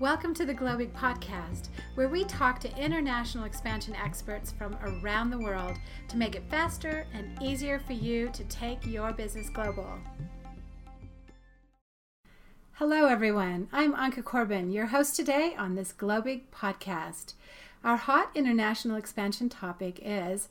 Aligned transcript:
Welcome 0.00 0.32
to 0.34 0.44
the 0.44 0.54
Globig 0.54 0.92
Podcast, 0.92 1.70
where 1.96 2.08
we 2.08 2.22
talk 2.22 2.60
to 2.60 2.76
international 2.76 3.42
expansion 3.42 3.96
experts 3.96 4.52
from 4.52 4.78
around 4.80 5.30
the 5.30 5.40
world 5.40 5.76
to 6.06 6.16
make 6.16 6.36
it 6.36 6.44
faster 6.48 7.04
and 7.12 7.36
easier 7.42 7.80
for 7.80 7.94
you 7.94 8.28
to 8.28 8.44
take 8.44 8.86
your 8.86 9.12
business 9.12 9.50
global. 9.50 9.98
Hello, 12.74 13.06
everyone. 13.06 13.66
I'm 13.72 13.92
Anka 13.92 14.22
Corbin, 14.22 14.70
your 14.70 14.86
host 14.86 15.16
today 15.16 15.56
on 15.58 15.74
this 15.74 15.92
Globig 15.92 16.42
Podcast. 16.54 17.34
Our 17.82 17.96
hot 17.96 18.30
international 18.36 18.96
expansion 18.96 19.48
topic 19.48 19.98
is 20.00 20.48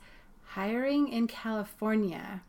hiring 0.48 1.08
in 1.08 1.26
California, 1.26 2.42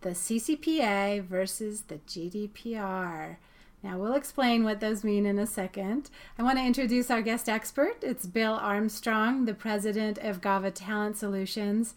the 0.00 0.10
CCPA 0.10 1.22
versus 1.22 1.82
the 1.82 1.98
GDPR. 1.98 3.36
Now, 3.82 3.98
we'll 3.98 4.14
explain 4.14 4.62
what 4.62 4.78
those 4.78 5.02
mean 5.02 5.26
in 5.26 5.40
a 5.40 5.46
second. 5.46 6.08
I 6.38 6.44
want 6.44 6.58
to 6.58 6.64
introduce 6.64 7.10
our 7.10 7.20
guest 7.20 7.48
expert. 7.48 7.96
It's 8.02 8.26
Bill 8.26 8.52
Armstrong, 8.54 9.44
the 9.44 9.54
president 9.54 10.18
of 10.18 10.40
GAVA 10.40 10.70
Talent 10.70 11.16
Solutions. 11.16 11.94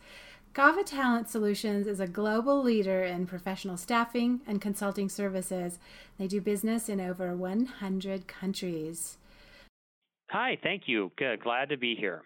GAVA 0.56 0.84
Talent 0.84 1.30
Solutions 1.30 1.86
is 1.86 2.00
a 2.00 2.08
global 2.08 2.64
leader 2.64 3.04
in 3.04 3.28
professional 3.28 3.78
staffing 3.78 4.42
and 4.48 4.60
consulting 4.60 5.10
services. 5.10 5.78
They 6.18 6.26
do 6.28 6.42
business 6.42 6.90
in 6.90 7.00
over 7.00 7.36
100 7.36 8.28
countries. 8.28 9.18
Hi, 10.32 10.58
thank 10.64 10.88
you. 10.88 11.12
Good. 11.18 11.42
Glad 11.44 11.70
to 11.70 11.78
be 11.78 11.94
here. 11.94 12.24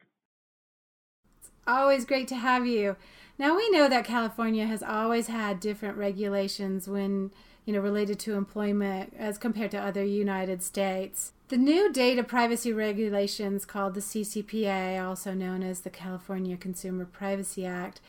It's 1.42 1.50
always 1.68 2.06
great 2.06 2.30
to 2.30 2.36
have 2.36 2.66
you. 2.66 2.96
Now, 3.38 3.58
we 3.58 3.70
know 3.72 3.90
that 3.90 4.06
California 4.06 4.66
has 4.66 4.82
always 4.82 5.28
had 5.28 5.60
different 5.60 5.98
regulations 5.98 6.88
when 6.88 7.32
you 7.70 7.74
know, 7.76 7.82
related 7.82 8.18
to 8.18 8.34
employment 8.34 9.14
as 9.16 9.38
compared 9.38 9.70
to 9.70 9.78
other 9.78 10.04
United 10.04 10.64
States. 10.64 11.34
The 11.50 11.58
new 11.58 11.94
data 11.94 12.24
privacy 12.24 12.74
regulations 12.74 13.64
called 13.64 13.94
the 13.94 14.00
CCPA, 14.00 15.00
also 15.00 15.36
known 15.36 15.62
as 15.62 15.82
the 15.82 15.92
California 15.92 16.58
Consumer 16.58 17.06
Privacy 17.06 17.68
Act, 17.68 18.02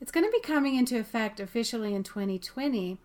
it's 0.00 0.12
going 0.12 0.24
to 0.24 0.30
be 0.30 0.38
coming 0.38 0.76
into 0.76 1.00
effect 1.00 1.40
officially 1.40 1.96
in 1.96 2.04
2020. 2.04 2.98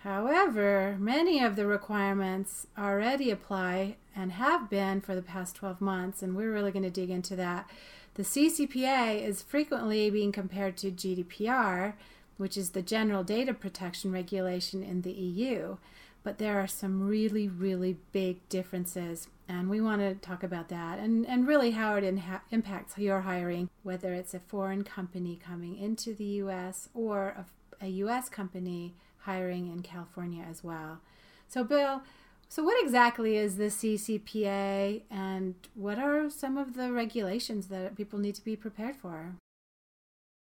However, 0.00 0.98
many 1.00 1.42
of 1.42 1.56
the 1.56 1.64
requirements 1.64 2.66
already 2.76 3.30
apply 3.30 3.96
and 4.14 4.32
have 4.32 4.68
been 4.68 5.00
for 5.00 5.14
the 5.14 5.22
past 5.22 5.56
12 5.56 5.80
months, 5.80 6.22
and 6.22 6.36
we're 6.36 6.52
really 6.52 6.72
going 6.72 6.82
to 6.82 6.90
dig 6.90 7.08
into 7.08 7.34
that. 7.36 7.70
The 8.16 8.22
CCPA 8.22 9.26
is 9.26 9.40
frequently 9.40 10.10
being 10.10 10.30
compared 10.30 10.76
to 10.76 10.90
GDPR, 10.90 11.94
which 12.38 12.56
is 12.56 12.70
the 12.70 12.82
General 12.82 13.22
Data 13.22 13.52
Protection 13.52 14.10
Regulation 14.10 14.82
in 14.82 15.02
the 15.02 15.12
EU. 15.12 15.76
But 16.22 16.38
there 16.38 16.58
are 16.58 16.66
some 16.66 17.06
really, 17.06 17.46
really 17.46 17.98
big 18.12 18.48
differences, 18.48 19.28
and 19.48 19.70
we 19.70 19.80
want 19.80 20.00
to 20.00 20.14
talk 20.14 20.42
about 20.42 20.68
that 20.68 20.98
and, 20.98 21.26
and 21.26 21.46
really 21.46 21.72
how 21.72 21.94
it 21.94 22.04
inha- 22.04 22.40
impacts 22.50 22.98
your 22.98 23.20
hiring, 23.20 23.70
whether 23.82 24.12
it's 24.14 24.34
a 24.34 24.40
foreign 24.40 24.84
company 24.84 25.38
coming 25.42 25.76
into 25.76 26.14
the 26.14 26.24
US 26.24 26.88
or 26.92 27.46
a, 27.80 27.84
a 27.84 27.88
US 27.88 28.28
company 28.28 28.94
hiring 29.18 29.70
in 29.70 29.82
California 29.82 30.44
as 30.48 30.64
well. 30.64 31.00
So, 31.48 31.64
Bill, 31.64 32.02
so 32.48 32.62
what 32.62 32.82
exactly 32.82 33.36
is 33.36 33.56
the 33.56 33.64
CCPA 33.64 35.02
and 35.10 35.54
what 35.74 35.98
are 35.98 36.30
some 36.30 36.56
of 36.56 36.74
the 36.74 36.92
regulations 36.92 37.68
that 37.68 37.94
people 37.94 38.18
need 38.18 38.34
to 38.36 38.44
be 38.44 38.56
prepared 38.56 38.96
for? 38.96 39.34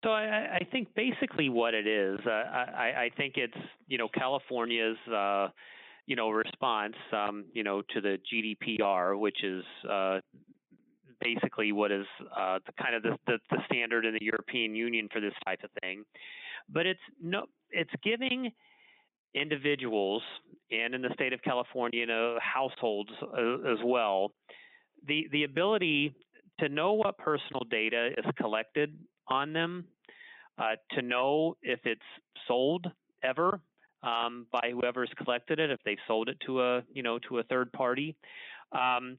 So 0.05 0.11
I, 0.11 0.59
I 0.61 0.67
think 0.71 0.89
basically 0.95 1.49
what 1.49 1.73
it 1.73 1.87
is, 1.87 2.21
uh, 2.27 2.31
I, 2.31 3.05
I 3.05 3.11
think 3.17 3.35
it's 3.37 3.57
you 3.89 3.97
know 3.97 4.09
California's 4.09 4.99
uh, 5.13 5.49
you 6.07 6.15
know 6.15 6.29
response 6.29 6.95
um, 7.13 7.47
you 7.55 7.65
know 7.65 7.83
to 7.95 8.01
the 8.03 8.19
GDPR, 8.31 9.19
which 9.19 9.43
is 9.43 9.65
uh, 9.91 10.21
basically 11.23 11.73
what 11.73 11.91
is 11.91 12.05
uh, 12.39 12.59
the 12.67 12.73
kind 12.81 12.95
of 12.95 13.03
the, 13.03 13.17
the, 13.27 13.39
the 13.51 13.57
standard 13.65 14.05
in 14.05 14.13
the 14.13 14.23
European 14.23 14.75
Union 14.77 15.09
for 15.11 15.21
this 15.21 15.33
type 15.47 15.61
of 15.65 15.71
thing. 15.81 16.05
But 16.69 16.85
it's 16.85 17.01
no, 17.23 17.47
it's 17.71 17.91
giving 18.03 18.53
individuals 19.35 20.23
and 20.71 20.95
in 20.95 21.01
the 21.01 21.11
state 21.15 21.33
of 21.33 21.41
California, 21.43 22.01
you 22.01 22.07
know, 22.07 22.37
households 22.43 23.11
uh, 23.23 23.73
as 23.73 23.79
well, 23.83 24.33
the 25.09 25.29
the 25.33 25.45
ability 25.45 26.15
to 26.61 26.69
know 26.69 26.93
what 26.93 27.17
personal 27.17 27.63
data 27.71 28.11
is 28.19 28.25
collected 28.37 28.95
on 29.29 29.55
them 29.55 29.87
uh, 30.59 30.77
to 30.93 31.03
know 31.03 31.57
if 31.63 31.81
it's 31.85 32.01
sold 32.47 32.87
ever 33.23 33.61
um, 34.03 34.47
by 34.53 34.71
whoever's 34.73 35.11
collected 35.23 35.59
it, 35.59 35.71
if 35.71 35.81
they 35.85 35.97
sold 36.07 36.29
it 36.29 36.37
to 36.47 36.63
a 36.63 36.83
you 36.93 37.03
know 37.03 37.19
to 37.29 37.39
a 37.39 37.43
third 37.45 37.73
party. 37.73 38.17
Um, 38.73 39.19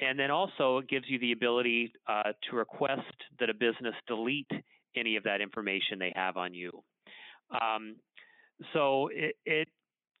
and 0.00 0.18
then 0.18 0.30
also 0.30 0.78
it 0.78 0.88
gives 0.88 1.04
you 1.08 1.18
the 1.18 1.32
ability 1.32 1.92
uh, 2.06 2.32
to 2.48 2.56
request 2.56 3.02
that 3.38 3.50
a 3.50 3.54
business 3.54 3.94
delete 4.06 4.50
any 4.96 5.16
of 5.16 5.24
that 5.24 5.40
information 5.40 5.98
they 5.98 6.12
have 6.16 6.36
on 6.36 6.54
you. 6.54 6.82
Um, 7.50 7.96
so 8.72 9.08
it, 9.12 9.36
it, 9.44 9.68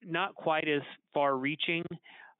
not 0.04 0.34
quite 0.34 0.68
as 0.68 0.82
far 1.12 1.36
reaching 1.36 1.84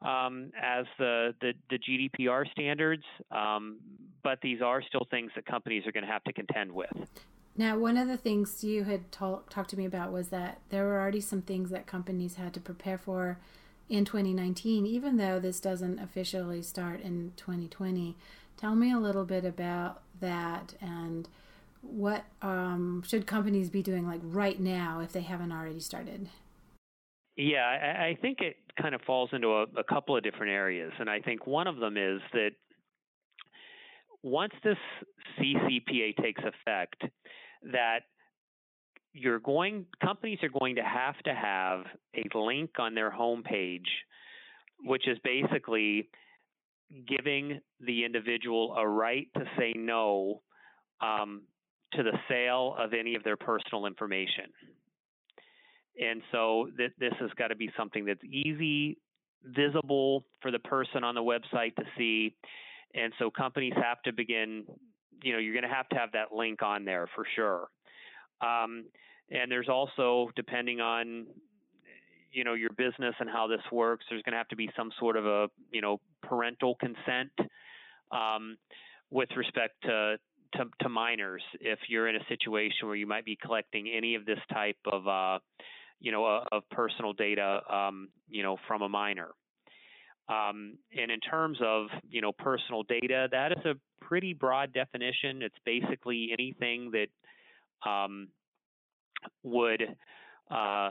um, 0.03 0.51
as 0.61 0.87
the, 0.99 1.35
the, 1.41 1.53
the 1.69 1.79
GDPR 1.79 2.51
standards, 2.53 3.03
um, 3.31 3.79
but 4.23 4.39
these 4.43 4.63
are 4.63 4.83
still 4.83 5.07
things 5.11 5.31
that 5.35 5.45
companies 5.45 5.87
are 5.87 5.93
going 5.93 6.05
to 6.05 6.11
have 6.11 6.25
to 6.25 6.33
contend 6.33 6.73
with. 6.73 6.93
Now, 7.57 7.77
one 7.77 7.97
of 7.97 8.09
the 8.09 8.17
things 8.17 8.63
you 8.65 8.85
had 8.85 9.11
talk, 9.13 9.51
talked 9.51 9.71
to 9.71 9.77
me 9.77 9.85
about 9.85 10.13
was 10.13 10.29
that 10.29 10.61
there 10.71 10.85
were 10.85 11.01
already 11.01 11.21
some 11.21 11.43
things 11.43 11.71
that 11.71 11.87
companies 11.87 12.37
had 12.37 12.55
to 12.55 12.61
prepare 12.61 12.99
for 12.99 13.39
in 13.89 14.05
2019, 14.05 14.87
even 14.87 15.17
though 15.17 15.41
this 15.41 15.61
doesn't 15.61 15.99
officially 15.99 16.63
start 16.63 17.01
in 17.01 17.33
2020. 17.37 18.17
Tell 18.57 18.75
me 18.75 18.93
a 18.93 18.99
little 18.99 19.25
bit 19.25 19.45
about 19.45 20.03
that 20.21 20.75
and 20.81 21.29
what 21.83 22.25
um, 22.43 23.03
should 23.07 23.27
companies 23.27 23.71
be 23.71 23.83
doing 23.83 24.07
like 24.07 24.21
right 24.23 24.61
now 24.61 25.01
if 25.01 25.13
they 25.13 25.23
haven't 25.23 25.53
already 25.53 25.81
started? 25.81 26.29
Yeah, 27.37 27.65
I, 27.65 28.09
I 28.09 28.19
think 28.21 28.41
it 28.41 28.57
kind 28.81 28.95
of 28.95 29.01
falls 29.03 29.31
into 29.33 29.49
a, 29.49 29.63
a 29.77 29.85
couple 29.85 30.17
of 30.17 30.23
different 30.23 30.53
areas. 30.53 30.93
And 30.99 31.09
I 31.09 31.21
think 31.21 31.47
one 31.47 31.67
of 31.67 31.77
them 31.77 31.97
is 31.97 32.21
that 32.33 32.51
once 34.23 34.53
this 34.63 34.77
CCPA 35.39 36.17
takes 36.17 36.43
effect, 36.43 37.03
that 37.73 38.01
you're 39.13 39.41
going 39.41 39.87
companies 40.03 40.39
are 40.43 40.49
going 40.61 40.77
to 40.77 40.85
have 40.85 41.19
to 41.25 41.35
have 41.35 41.81
a 42.15 42.39
link 42.39 42.71
on 42.79 42.95
their 42.95 43.11
homepage 43.11 43.89
which 44.85 45.07
is 45.09 45.19
basically 45.25 46.09
giving 47.07 47.61
the 47.81 48.05
individual 48.05 48.75
a 48.77 48.87
right 48.87 49.29
to 49.35 49.45
say 49.59 49.73
no 49.77 50.43
um, 51.01 51.43
to 51.93 52.03
the 52.03 52.17
sale 52.29 52.75
of 52.79 52.93
any 52.93 53.15
of 53.15 53.25
their 53.25 53.37
personal 53.37 53.87
information. 53.87 54.47
And 56.01 56.23
so 56.33 56.69
th- 56.77 56.93
this 56.99 57.13
has 57.21 57.31
got 57.37 57.49
to 57.49 57.57
be 57.57 57.71
something 57.77 58.05
that's 58.05 58.25
easy, 58.25 58.99
visible 59.45 60.25
for 60.41 60.51
the 60.51 60.59
person 60.59 61.05
on 61.05 61.15
the 61.15 61.23
website 61.23 61.75
to 61.77 61.85
see. 61.97 62.35
And 62.95 63.13
so 63.19 63.31
companies 63.31 63.75
have 63.77 64.03
to 64.03 64.13
begin, 64.13 64.65
you 65.23 65.33
know, 65.33 65.39
you're 65.39 65.55
going 65.55 65.69
to 65.69 65.75
have 65.75 65.89
to 65.91 65.97
have 65.97 66.13
that 66.13 66.33
link 66.33 66.63
on 66.63 66.85
there 66.85 67.09
for 67.15 67.25
sure. 67.37 67.69
Um, 68.41 68.85
and 69.31 69.51
there's 69.51 69.69
also, 69.69 70.31
depending 70.35 70.81
on 70.81 71.27
you 72.33 72.45
know 72.45 72.55
your 72.55 72.71
business 72.71 73.15
and 73.19 73.29
how 73.29 73.47
this 73.47 73.61
works, 73.73 74.05
there's 74.09 74.23
going 74.23 74.33
to 74.33 74.39
have 74.39 74.49
to 74.49 74.57
be 74.57 74.71
some 74.77 74.91
sort 74.99 75.17
of 75.17 75.27
a 75.27 75.49
you 75.73 75.81
know 75.81 76.01
parental 76.23 76.77
consent 76.77 77.31
um, 78.13 78.57
with 79.11 79.29
respect 79.37 79.75
to, 79.83 80.17
to, 80.55 80.65
to 80.81 80.89
minors. 80.89 81.43
If 81.61 81.79
you're 81.89 82.09
in 82.09 82.17
a 82.17 82.25
situation 82.29 82.87
where 82.87 82.97
you 82.97 83.07
might 83.07 83.25
be 83.25 83.37
collecting 83.41 83.89
any 83.89 84.15
of 84.15 84.25
this 84.25 84.39
type 84.53 84.77
of 84.91 85.07
uh, 85.07 85.39
you 86.01 86.13
know 86.13 86.25
uh, 86.25 86.45
of 86.53 86.63
personal 86.71 87.13
data 87.13 87.61
um, 87.73 88.09
you 88.29 88.43
know 88.43 88.57
from 88.67 88.83
a 88.83 88.89
minor. 88.89 89.29
Um, 90.31 90.79
and 90.97 91.11
in 91.11 91.19
terms 91.21 91.59
of 91.61 91.87
you 92.09 92.21
know 92.21 92.33
personal 92.33 92.85
data, 92.85 93.29
that 93.33 93.53
is 93.53 93.65
a 93.65 93.75
pretty 94.05 94.33
broad 94.33 94.73
definition. 94.73 95.43
It's 95.43 95.57
basically 95.65 96.31
anything 96.33 96.93
that 96.93 97.91
um, 97.91 98.29
would 99.43 99.83
uh, 100.51 100.91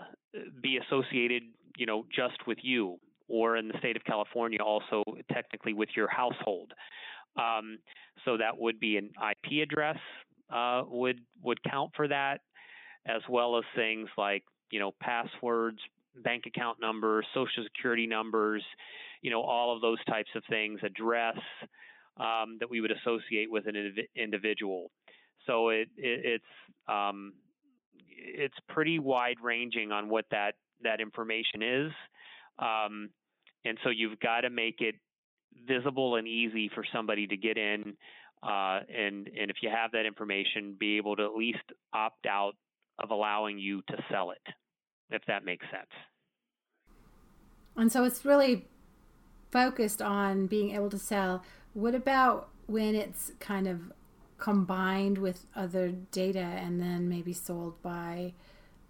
be 0.62 0.78
associated, 0.78 1.44
you 1.78 1.86
know, 1.86 2.06
just 2.14 2.46
with 2.48 2.58
you, 2.62 2.98
or 3.28 3.56
in 3.56 3.68
the 3.70 3.78
state 3.80 3.96
of 3.96 4.04
California, 4.04 4.60
also 4.62 5.04
technically 5.32 5.74
with 5.74 5.90
your 5.96 6.10
household. 6.10 6.74
Um, 7.38 7.80
so 8.26 8.38
that 8.38 8.58
would 8.58 8.80
be 8.80 8.98
an 8.98 9.12
IP 9.32 9.64
address 9.64 9.98
uh, 10.52 10.84
would 10.88 11.20
would 11.44 11.62
count 11.64 11.92
for 11.96 12.08
that, 12.08 12.42
as 13.06 13.22
well 13.30 13.58
as 13.58 13.64
things 13.76 14.10
like 14.18 14.44
you 14.72 14.80
know 14.80 14.94
passwords, 15.00 15.80
bank 16.24 16.44
account 16.48 16.80
numbers, 16.82 17.26
social 17.34 17.64
security 17.64 18.08
numbers, 18.08 18.64
you 19.22 19.32
know 19.32 19.42
all 19.42 19.76
of 19.76 19.82
those 19.82 20.04
types 20.06 20.30
of 20.36 20.44
things, 20.50 20.80
address 20.84 21.38
um, 22.18 22.58
that 22.60 22.70
we 22.70 22.82
would 22.82 22.92
associate 22.92 23.50
with 23.50 23.66
an 23.68 23.96
individual. 24.16 24.92
So 25.46 25.70
it, 25.70 25.90
it 25.98 26.22
it's 26.26 26.44
um, 26.88 27.34
it's 28.08 28.58
pretty 28.70 29.00
wide 29.00 29.38
ranging 29.42 29.92
on 29.92 30.10
what 30.10 30.26
that 30.32 30.56
that 30.84 31.02
information 31.02 31.62
is, 31.62 31.92
um, 32.60 33.10
and 33.66 33.78
so 33.84 33.90
you've 33.90 34.20
got 34.20 34.42
to 34.42 34.50
make 34.50 34.80
it 34.80 34.96
visible 35.68 36.16
and 36.16 36.28
easy 36.28 36.70
for 36.74 36.86
somebody 36.94 37.28
to 37.28 37.36
get 37.36 37.58
in 37.58 37.96
uh, 38.42 38.80
and 38.96 39.28
and 39.28 39.52
if 39.52 39.58
you 39.62 39.70
have 39.70 39.92
that 39.92 40.06
information, 40.06 40.76
be 40.80 40.98
able 40.98 41.16
to 41.16 41.26
at 41.26 41.34
least 41.36 41.60
opt 41.94 42.26
out 42.26 42.54
of 42.98 43.12
allowing 43.12 43.60
you 43.60 43.82
to 43.88 43.98
sell 44.10 44.32
it, 44.32 44.42
if 45.10 45.22
that 45.28 45.44
makes 45.44 45.66
sense. 45.72 45.90
And 47.76 47.92
so 47.92 48.04
it's 48.04 48.24
really 48.24 48.66
focused 49.52 50.02
on 50.02 50.48
being 50.48 50.72
able 50.76 50.90
to 50.90 50.98
sell. 50.98 51.44
What 51.74 51.96
about 51.96 52.50
when 52.68 52.96
it's 52.96 53.32
kind 53.40 53.68
of 53.68 53.92
combined 54.38 55.18
with 55.18 55.46
other 55.56 55.92
data 56.12 56.40
and 56.40 56.82
then 56.82 57.10
maybe 57.10 57.34
sold 57.34 57.82
by 57.82 58.34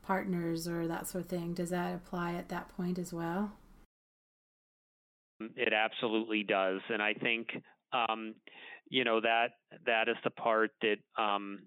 partners 0.04 0.68
or 0.68 0.88
that 0.88 1.08
sort 1.08 1.24
of 1.24 1.30
thing? 1.30 1.54
Does 1.54 1.70
that 1.70 1.96
apply 1.96 2.34
at 2.34 2.50
that 2.50 2.70
point 2.70 3.00
as 3.00 3.14
well? 3.14 3.52
It 5.56 5.74
absolutely 5.74 6.44
does, 6.44 6.82
and 6.90 7.02
I 7.02 7.14
think 7.14 7.48
um, 7.94 8.36
you 8.90 9.06
know 9.06 9.22
that 9.22 9.52
that 9.86 10.10
is 10.10 10.18
the 10.24 10.32
part 10.32 10.72
that 10.82 10.98
um, 11.22 11.60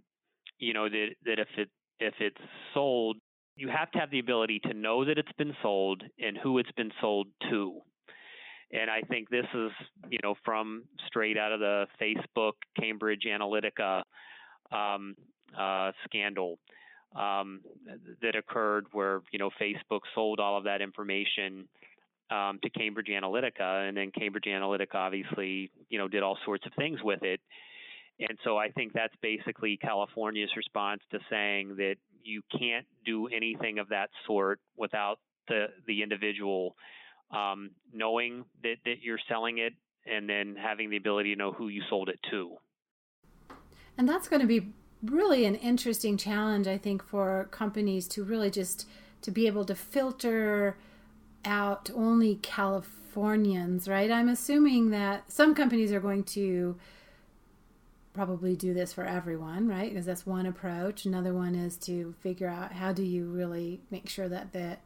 you 0.58 0.74
know 0.74 0.90
that 0.90 1.06
that 1.24 1.38
if 1.38 1.48
it 1.56 1.70
if 1.98 2.14
it's 2.20 2.40
sold, 2.74 3.16
you 3.56 3.68
have 3.68 3.90
to 3.92 3.98
have 3.98 4.10
the 4.10 4.18
ability 4.18 4.60
to 4.64 4.74
know 4.74 5.04
that 5.06 5.16
it's 5.16 5.32
been 5.38 5.54
sold 5.62 6.02
and 6.18 6.36
who 6.36 6.58
it's 6.58 6.72
been 6.72 6.90
sold 7.00 7.28
to. 7.50 7.80
And 8.72 8.90
I 8.90 9.02
think 9.02 9.28
this 9.28 9.46
is, 9.54 9.70
you 10.10 10.19
know, 10.22 10.34
from 10.44 10.84
straight 11.06 11.36
out 11.36 11.52
of 11.52 11.60
the 11.60 11.86
Facebook 12.00 12.52
Cambridge 12.78 13.24
Analytica 13.26 14.02
um, 14.72 15.14
uh, 15.58 15.92
scandal 16.04 16.58
um, 17.14 17.60
that 18.22 18.34
occurred, 18.34 18.86
where 18.92 19.20
you 19.30 19.38
know 19.38 19.50
Facebook 19.60 20.00
sold 20.14 20.40
all 20.40 20.56
of 20.56 20.64
that 20.64 20.80
information 20.80 21.69
um, 22.30 22.58
to 22.62 22.70
Cambridge 22.70 23.08
Analytica, 23.08 23.88
and 23.88 23.96
then 23.96 24.10
Cambridge 24.10 24.44
Analytica 24.46 24.94
obviously, 24.94 25.70
you 25.90 25.98
know, 25.98 26.08
did 26.08 26.22
all 26.22 26.38
sorts 26.44 26.64
of 26.66 26.72
things 26.75 27.00
with 27.02 27.22
it. 27.22 27.40
And 28.18 28.38
so 28.44 28.56
I 28.56 28.70
think 28.70 28.92
that's 28.92 29.14
basically 29.20 29.76
California's 29.76 30.50
response 30.56 31.00
to 31.10 31.18
saying 31.28 31.76
that 31.76 31.96
you 32.22 32.42
can't 32.56 32.86
do 33.04 33.26
anything 33.28 33.78
of 33.78 33.88
that 33.88 34.10
sort 34.26 34.60
without 34.76 35.18
the 35.48 35.66
the 35.86 36.02
individual 36.02 36.76
um, 37.32 37.70
knowing 37.93 38.44
that, 38.62 38.76
that 38.84 39.02
you're 39.02 39.19
selling 39.29 39.58
it 39.58 39.73
and 40.06 40.29
then 40.29 40.56
having 40.61 40.90
the 40.90 40.96
ability 40.96 41.34
to 41.34 41.38
know 41.38 41.52
who 41.52 41.69
you 41.69 41.82
sold 41.88 42.08
it 42.08 42.19
to. 42.31 42.56
And 43.96 44.08
that's 44.08 44.29
going 44.29 44.40
to 44.40 44.49
be 44.49 44.73
really 45.02 45.44
an 45.44 45.55
interesting 45.56 46.17
challenge, 46.17 46.67
I 46.67 46.79
think, 46.79 47.02
for 47.02 47.49
companies 47.50 48.08
to 48.08 48.25
really 48.25 48.50
just 48.50 48.88
to 49.23 49.31
be 49.31 49.46
able 49.46 49.64
to 49.64 49.75
filter 49.75 50.76
out 51.44 51.90
only 51.94 52.37
Californians, 52.37 53.88
right? 53.88 54.11
I'm 54.11 54.28
assuming 54.28 54.90
that 54.90 55.31
some 55.31 55.55
companies 55.55 55.93
are 55.93 56.00
going 56.00 56.25
to 56.25 56.76
probably 58.12 58.55
do 58.55 58.75
this 58.75 58.93
for 58.93 59.05
everyone, 59.05 59.69
right? 59.69 59.88
Because 59.88 60.06
that's 60.06 60.26
one 60.26 60.46
approach. 60.46 61.05
Another 61.05 61.32
one 61.32 61.55
is 61.55 61.76
to 61.78 62.14
figure 62.20 62.49
out 62.49 62.73
how 62.73 62.93
do 62.93 63.02
you 63.02 63.25
really 63.25 63.81
make 63.90 64.08
sure 64.08 64.28
that 64.28 64.52
that 64.52 64.81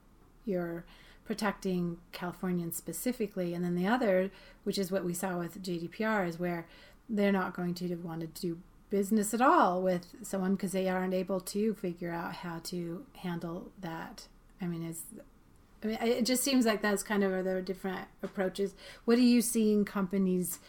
you're 0.45 0.85
protecting 1.27 1.99
Californians 2.13 2.77
specifically, 2.77 3.53
and 3.55 3.65
then 3.65 3.75
the 3.75 3.87
other, 3.87 4.31
which 4.65 4.79
is 4.79 4.91
what 4.91 5.05
we 5.05 5.13
saw 5.13 5.39
with 5.39 5.63
GDPR, 5.63 6.29
is 6.29 6.39
where 6.39 6.67
they're 7.09 7.33
not 7.33 7.55
going 7.55 7.75
to 7.75 7.95
want 7.97 8.21
to 8.21 8.27
do 8.41 8.59
business 8.89 9.35
at 9.35 9.41
all 9.41 9.83
with 9.83 10.07
someone 10.23 10.55
because 10.55 10.73
they 10.73 10.89
aren't 10.89 11.15
able 11.15 11.41
to 11.41 11.75
figure 11.75 12.13
out 12.13 12.37
how 12.37 12.61
to 12.65 13.05
handle 13.17 13.71
that. 13.81 14.29
I 14.61 14.67
mean, 14.67 14.85
is 14.85 15.03
I 15.83 15.87
mean, 15.87 15.99
it 16.01 16.25
just 16.25 16.43
seems 16.43 16.65
like 16.67 16.83
that's 16.83 17.03
kind 17.03 17.23
of 17.23 17.45
the 17.45 17.63
different 17.63 18.07
approaches. 18.23 18.75
What 19.05 19.19
are 19.19 19.23
you 19.23 19.43
seeing 19.43 19.85
companies 19.85 20.61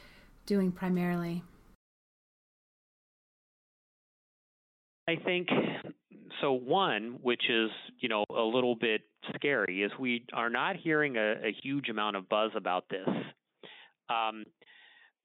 doing 0.46 0.72
primarily? 0.72 1.44
I 5.08 5.16
think 5.16 5.48
so. 6.42 6.54
One, 6.54 7.20
which 7.22 7.50
is 7.50 7.70
you 8.00 8.10
know 8.10 8.26
a 8.30 8.42
little 8.42 8.76
bit 8.76 9.02
scary, 9.36 9.84
is 9.84 9.92
we 10.00 10.26
are 10.34 10.50
not 10.50 10.76
hearing 10.76 11.18
a, 11.18 11.34
a 11.44 11.56
huge 11.64 11.90
amount 11.90 12.16
of 12.16 12.28
buzz 12.30 12.52
about 12.56 12.86
this. 12.90 13.08
Um, 14.10 14.46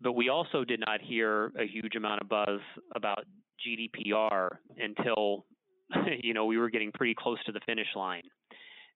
but 0.00 0.12
we 0.12 0.28
also 0.28 0.64
did 0.64 0.80
not 0.80 1.00
hear 1.00 1.52
a 1.58 1.66
huge 1.66 1.94
amount 1.94 2.20
of 2.20 2.28
buzz 2.28 2.60
about 2.94 3.24
GDPR 3.66 4.48
until 4.76 5.46
you 6.22 6.34
know 6.34 6.46
we 6.46 6.58
were 6.58 6.70
getting 6.70 6.92
pretty 6.92 7.14
close 7.16 7.42
to 7.44 7.52
the 7.52 7.60
finish 7.66 7.86
line 7.94 8.22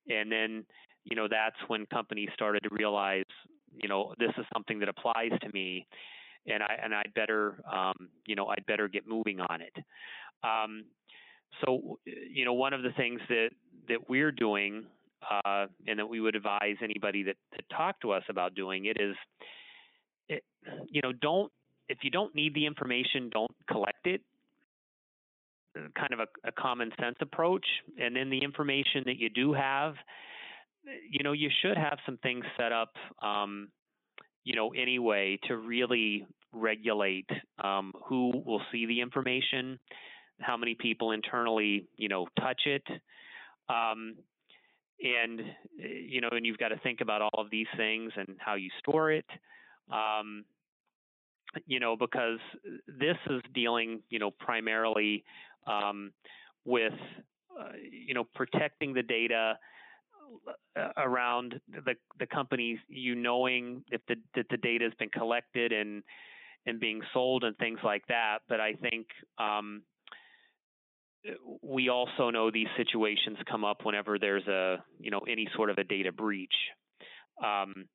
and 0.08 0.30
then 0.30 0.64
you 1.04 1.16
know 1.16 1.28
that's 1.28 1.56
when 1.68 1.86
companies 1.86 2.28
started 2.34 2.60
to 2.60 2.68
realize 2.72 3.24
you 3.80 3.88
know 3.88 4.14
this 4.18 4.30
is 4.38 4.44
something 4.52 4.78
that 4.80 4.88
applies 4.88 5.30
to 5.42 5.48
me 5.52 5.86
and 6.46 6.62
I 6.62 6.78
and 6.82 6.94
I'd 6.94 7.12
better 7.14 7.60
um, 7.72 8.08
you 8.26 8.34
know 8.34 8.46
I'd 8.46 8.66
better 8.66 8.88
get 8.88 9.06
moving 9.06 9.40
on 9.40 9.60
it. 9.60 9.76
Um, 10.44 10.84
so 11.64 11.98
you 12.04 12.44
know 12.44 12.52
one 12.52 12.72
of 12.72 12.82
the 12.82 12.92
things 12.96 13.20
that 13.28 13.50
that 13.88 14.08
we're 14.08 14.32
doing 14.32 14.84
uh, 15.30 15.66
and 15.86 15.98
that 15.98 16.08
we 16.08 16.20
would 16.20 16.36
advise 16.36 16.76
anybody 16.82 17.22
that 17.22 17.36
that 17.52 17.68
talk 17.74 18.00
to 18.00 18.12
us 18.12 18.22
about 18.28 18.54
doing 18.54 18.86
it 18.86 18.96
is 19.00 19.16
it, 20.28 20.44
you 20.88 21.00
know 21.02 21.12
don't 21.12 21.50
if 21.88 21.98
you 22.02 22.10
don't 22.10 22.34
need 22.34 22.54
the 22.54 22.66
information 22.66 23.30
don't 23.32 23.54
collect 23.68 24.06
it 24.06 24.20
kind 25.96 26.12
of 26.12 26.20
a, 26.20 26.48
a 26.48 26.52
common 26.52 26.90
sense 27.00 27.16
approach. 27.20 27.66
And 27.98 28.16
then 28.16 28.30
the 28.30 28.42
information 28.42 29.02
that 29.06 29.16
you 29.18 29.28
do 29.28 29.52
have, 29.52 29.94
you 31.10 31.22
know, 31.22 31.32
you 31.32 31.50
should 31.62 31.76
have 31.76 31.98
some 32.06 32.18
things 32.18 32.44
set 32.58 32.72
up, 32.72 32.92
um, 33.22 33.68
you 34.44 34.54
know, 34.54 34.70
anyway 34.70 35.38
to 35.48 35.56
really 35.56 36.26
regulate 36.52 37.28
um, 37.62 37.92
who 38.06 38.32
will 38.44 38.62
see 38.72 38.86
the 38.86 39.00
information, 39.00 39.78
how 40.40 40.56
many 40.56 40.74
people 40.74 41.12
internally, 41.12 41.86
you 41.96 42.08
know, 42.08 42.26
touch 42.38 42.62
it. 42.66 42.84
Um, 43.68 44.16
and 45.00 45.42
you 45.76 46.20
know, 46.20 46.28
and 46.32 46.46
you've 46.46 46.58
got 46.58 46.68
to 46.68 46.78
think 46.78 47.00
about 47.00 47.20
all 47.20 47.38
of 47.38 47.50
these 47.50 47.66
things 47.76 48.12
and 48.16 48.36
how 48.38 48.54
you 48.54 48.70
store 48.78 49.12
it. 49.12 49.26
Um, 49.92 50.44
you 51.66 51.80
know, 51.80 51.96
because 51.96 52.38
this 52.86 53.16
is 53.30 53.40
dealing, 53.54 54.00
you 54.08 54.18
know, 54.18 54.30
primarily 54.30 55.24
um, 55.66 56.12
with 56.64 56.92
uh, 57.58 57.72
you 57.90 58.14
know 58.14 58.24
protecting 58.34 58.92
the 58.92 59.02
data 59.02 59.58
uh, 60.78 60.88
around 60.96 61.60
the 61.68 61.94
the 62.18 62.26
companies 62.26 62.78
you 62.88 63.14
knowing 63.14 63.82
if 63.90 64.00
the 64.08 64.16
that 64.34 64.46
the 64.50 64.56
data 64.58 64.84
has 64.84 64.92
been 64.98 65.08
collected 65.08 65.72
and 65.72 66.02
and 66.66 66.80
being 66.80 67.00
sold 67.14 67.44
and 67.44 67.56
things 67.56 67.78
like 67.82 68.02
that 68.08 68.38
but 68.48 68.60
i 68.60 68.72
think 68.74 69.06
um, 69.38 69.82
we 71.62 71.88
also 71.88 72.30
know 72.30 72.50
these 72.50 72.68
situations 72.76 73.38
come 73.50 73.64
up 73.64 73.84
whenever 73.84 74.18
there's 74.18 74.46
a 74.46 74.82
you 74.98 75.10
know 75.10 75.20
any 75.28 75.48
sort 75.54 75.70
of 75.70 75.78
a 75.78 75.84
data 75.84 76.12
breach. 76.12 76.54
Um, 77.42 77.86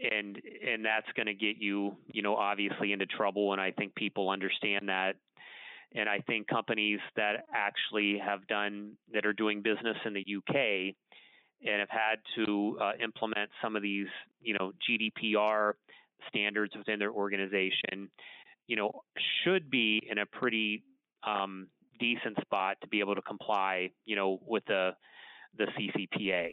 and 0.00 0.40
and 0.66 0.84
that's 0.84 1.06
going 1.16 1.26
to 1.26 1.34
get 1.34 1.56
you 1.58 1.96
you 2.12 2.22
know 2.22 2.36
obviously 2.36 2.92
into 2.92 3.04
trouble 3.04 3.52
and 3.52 3.60
i 3.60 3.72
think 3.72 3.94
people 3.94 4.30
understand 4.30 4.88
that. 4.88 5.16
And 5.94 6.08
I 6.08 6.20
think 6.20 6.48
companies 6.48 7.00
that 7.16 7.46
actually 7.54 8.18
have 8.18 8.46
done 8.46 8.92
that 9.12 9.24
are 9.24 9.32
doing 9.32 9.62
business 9.62 9.96
in 10.04 10.12
the 10.12 10.20
UK 10.20 10.94
and 11.66 11.80
have 11.80 11.88
had 11.88 12.18
to 12.36 12.78
uh, 12.80 12.92
implement 13.02 13.50
some 13.62 13.74
of 13.74 13.82
these, 13.82 14.06
you 14.40 14.54
know, 14.54 14.72
GDPR 14.88 15.72
standards 16.28 16.74
within 16.76 16.98
their 16.98 17.10
organization, 17.10 18.10
you 18.66 18.76
know, 18.76 19.00
should 19.42 19.70
be 19.70 20.06
in 20.10 20.18
a 20.18 20.26
pretty 20.26 20.84
um, 21.26 21.68
decent 21.98 22.40
spot 22.40 22.76
to 22.80 22.88
be 22.88 23.00
able 23.00 23.14
to 23.14 23.22
comply, 23.22 23.90
you 24.04 24.16
know, 24.16 24.40
with 24.46 24.64
the 24.66 24.94
the 25.56 25.66
CCPA. 25.66 26.52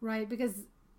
Right, 0.00 0.28
because 0.28 0.54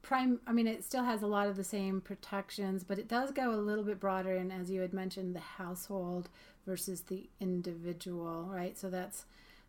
prime 0.05 0.39
i 0.45 0.53
mean 0.53 0.67
it 0.67 0.83
still 0.83 1.03
has 1.03 1.23
a 1.23 1.27
lot 1.27 1.47
of 1.47 1.55
the 1.55 1.63
same 1.63 1.99
protections 1.99 2.83
but 2.83 2.99
it 2.99 3.07
does 3.07 3.31
go 3.31 3.49
a 3.49 3.57
little 3.57 3.83
bit 3.83 3.99
broader 3.99 4.35
and 4.35 4.53
as 4.53 4.69
you 4.69 4.79
had 4.79 4.93
mentioned 4.93 5.35
the 5.35 5.39
household 5.39 6.29
versus 6.67 7.01
the 7.01 7.27
individual 7.39 8.47
right 8.51 8.77
so 8.77 8.87
that's 8.87 9.25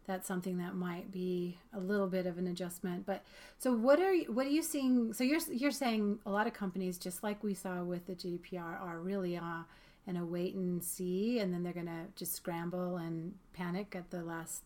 that's 0.06 0.28
something 0.28 0.58
that 0.58 0.74
might 0.74 1.10
be 1.10 1.56
a 1.74 1.80
little 1.80 2.06
bit 2.06 2.26
of 2.26 2.36
an 2.36 2.46
adjustment 2.46 3.06
but 3.06 3.24
so 3.58 3.72
what 3.72 3.98
are 3.98 4.12
you 4.12 4.30
what 4.30 4.46
are 4.46 4.50
you 4.50 4.62
seeing 4.62 5.10
so 5.14 5.24
you're 5.24 5.40
you're 5.50 5.70
saying 5.70 6.18
a 6.26 6.30
lot 6.30 6.46
of 6.46 6.52
companies 6.52 6.98
just 6.98 7.22
like 7.22 7.42
we 7.42 7.54
saw 7.54 7.82
with 7.82 8.06
the 8.06 8.14
gdpr 8.14 8.80
are 8.82 8.98
really 9.00 9.38
uh, 9.38 9.62
in 10.06 10.16
a 10.16 10.24
wait 10.24 10.54
and 10.54 10.82
see 10.82 11.38
and 11.38 11.52
then 11.52 11.62
they're 11.62 11.72
going 11.72 11.86
to 11.86 12.04
just 12.14 12.34
scramble 12.34 12.96
and 12.96 13.34
panic 13.52 13.94
at 13.96 14.10
the 14.10 14.22
last 14.22 14.62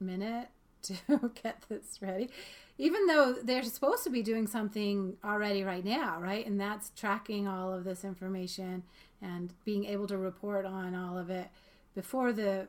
minute 0.00 0.48
to 0.82 0.94
get 1.42 1.64
this 1.68 1.98
ready 2.00 2.30
even 2.78 3.06
though 3.06 3.34
they're 3.42 3.62
supposed 3.62 4.04
to 4.04 4.10
be 4.10 4.22
doing 4.22 4.46
something 4.46 5.16
already 5.24 5.62
right 5.62 5.84
now, 5.84 6.20
right? 6.20 6.46
And 6.46 6.60
that's 6.60 6.90
tracking 6.90 7.48
all 7.48 7.72
of 7.72 7.84
this 7.84 8.04
information 8.04 8.82
and 9.22 9.52
being 9.64 9.86
able 9.86 10.06
to 10.08 10.18
report 10.18 10.66
on 10.66 10.94
all 10.94 11.16
of 11.16 11.30
it 11.30 11.48
before 11.94 12.32
the 12.32 12.68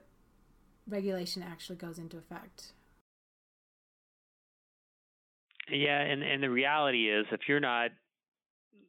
regulation 0.87 1.43
actually 1.43 1.75
goes 1.75 1.99
into 1.99 2.17
effect. 2.17 2.71
Yeah, 5.69 5.99
and 5.99 6.23
and 6.23 6.41
the 6.41 6.49
reality 6.49 7.09
is 7.09 7.25
if 7.33 7.41
you're 7.49 7.59
not 7.59 7.91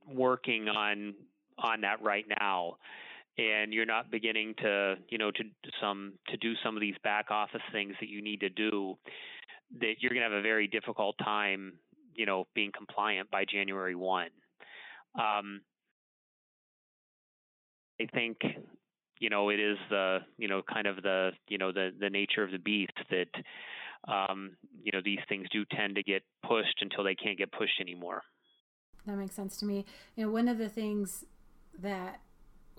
working 0.07 0.69
on 0.69 1.15
on 1.59 1.81
that 1.81 2.01
right 2.03 2.25
now 2.41 2.77
and 3.39 3.73
you're 3.73 3.87
not 3.87 4.11
beginning 4.11 4.55
to 4.59 4.97
you 5.09 5.17
know 5.17 5.31
to 5.31 5.45
some 5.81 6.15
to 6.29 6.37
do 6.37 6.53
some 6.65 6.77
of 6.77 6.81
these 6.81 6.97
back 7.03 7.31
office 7.31 7.63
things 7.73 7.95
that 8.01 8.09
you 8.09 8.21
need 8.21 8.41
to 8.41 8.51
do 8.51 8.97
that 9.81 9.95
you're 10.01 10.11
going 10.11 10.23
to 10.23 10.29
have 10.29 10.33
a 10.33 10.43
very 10.43 10.67
difficult 10.67 11.17
time 11.19 11.75
you 12.15 12.27
know 12.27 12.47
being 12.55 12.73
compliant 12.77 13.31
by 13.31 13.45
January 13.45 13.95
1 13.95 14.29
um, 15.19 15.61
I 18.01 18.07
think 18.13 18.39
you 19.21 19.31
know 19.31 19.51
it 19.51 19.61
is 19.61 19.79
the 19.91 20.19
you 20.37 20.49
know 20.49 20.63
kind 20.63 20.87
of 20.87 20.97
the 20.97 21.31
you 21.49 21.59
know 21.59 21.73
the 21.73 21.91
the 21.99 22.11
nature 22.11 22.43
of 22.43 22.51
the 22.51 22.59
beast 22.59 22.93
that 23.11 24.13
um, 24.13 24.57
you 24.83 24.93
know 24.93 25.01
these 25.05 25.19
things 25.29 25.47
do 25.51 25.65
tend 25.65 25.97
to 25.97 26.03
get 26.03 26.23
pushed 26.47 26.81
until 26.81 27.05
they 27.05 27.15
can't 27.15 27.39
get 27.39 27.51
pushed 27.53 27.81
anymore. 27.81 28.23
That 29.07 29.17
makes 29.17 29.35
sense 29.35 29.57
to 29.59 29.65
me. 29.65 29.85
You 30.17 30.27
know, 30.27 30.31
one 30.31 30.49
of 30.49 30.59
the 30.59 30.69
things 30.69 31.25
that 31.81 32.21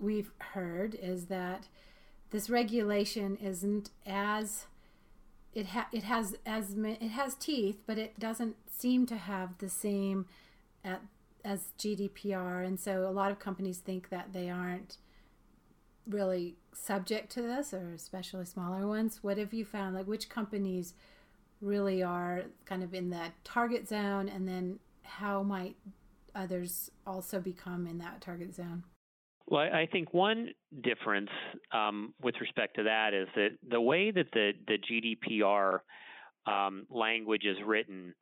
we've 0.00 0.30
heard 0.38 0.94
is 0.94 1.26
that 1.26 1.68
this 2.30 2.48
regulation 2.48 3.36
isn't 3.36 3.90
as 4.06 4.66
it 5.52 5.66
ha- 5.66 5.88
it 5.92 6.04
has 6.04 6.36
as 6.46 6.74
it 6.76 7.02
has 7.10 7.34
teeth, 7.34 7.82
but 7.86 7.98
it 7.98 8.18
doesn't 8.18 8.56
seem 8.70 9.06
to 9.06 9.16
have 9.16 9.58
the 9.58 9.68
same 9.68 10.26
at, 10.84 11.02
as 11.44 11.72
GDPR, 11.78 12.64
and 12.64 12.78
so 12.78 13.08
a 13.08 13.10
lot 13.10 13.30
of 13.30 13.38
companies 13.38 13.78
think 13.78 14.10
that 14.10 14.32
they 14.32 14.48
aren't 14.48 14.98
really 16.06 16.56
subject 16.72 17.30
to 17.32 17.42
this, 17.42 17.74
or 17.74 17.92
especially 17.94 18.44
smaller 18.44 18.86
ones. 18.86 19.22
What 19.22 19.38
have 19.38 19.52
you 19.52 19.64
found? 19.64 19.94
Like 19.96 20.06
which 20.06 20.28
companies 20.28 20.94
really 21.60 22.02
are 22.02 22.44
kind 22.64 22.82
of 22.82 22.94
in 22.94 23.10
that 23.10 23.32
target 23.44 23.88
zone, 23.88 24.28
and 24.28 24.46
then 24.46 24.78
how 25.02 25.42
might 25.42 25.76
others 26.34 26.92
also 27.06 27.40
become 27.40 27.86
in 27.86 27.98
that 27.98 28.20
target 28.20 28.54
zone? 28.54 28.84
Well, 29.50 29.62
I 29.62 29.88
think 29.90 30.14
one 30.14 30.50
difference 30.80 31.28
um, 31.72 32.14
with 32.22 32.36
respect 32.40 32.76
to 32.76 32.84
that 32.84 33.14
is 33.14 33.26
that 33.34 33.48
the 33.68 33.80
way 33.80 34.12
that 34.12 34.26
the, 34.32 34.52
the 34.68 34.78
GDPR 34.78 35.80
um, 36.46 36.86
language 36.88 37.44
is 37.44 37.56
written 37.66 38.14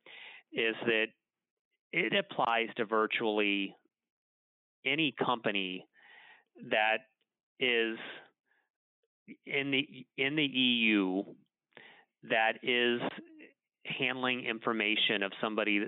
is 0.51 0.75
that 0.85 1.05
it 1.93 2.13
applies 2.15 2.69
to 2.77 2.85
virtually 2.85 3.75
any 4.83 5.13
company 5.23 5.85
that 6.71 6.97
is 7.59 7.97
in 9.45 9.69
the 9.69 9.87
in 10.17 10.35
the 10.35 10.43
EU 10.43 11.21
that 12.23 12.53
is 12.63 13.01
handling 13.85 14.45
information 14.45 15.21
of 15.21 15.31
somebody 15.39 15.85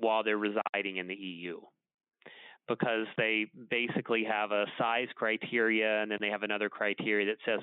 while 0.00 0.24
they're 0.24 0.36
residing 0.36 0.96
in 0.96 1.06
the 1.06 1.14
EU 1.14 1.60
because 2.66 3.06
they 3.16 3.46
basically 3.70 4.24
have 4.24 4.50
a 4.50 4.64
size 4.78 5.08
criteria 5.14 6.02
and 6.02 6.10
then 6.10 6.18
they 6.20 6.30
have 6.30 6.42
another 6.42 6.68
criteria 6.68 7.26
that 7.26 7.36
says 7.44 7.60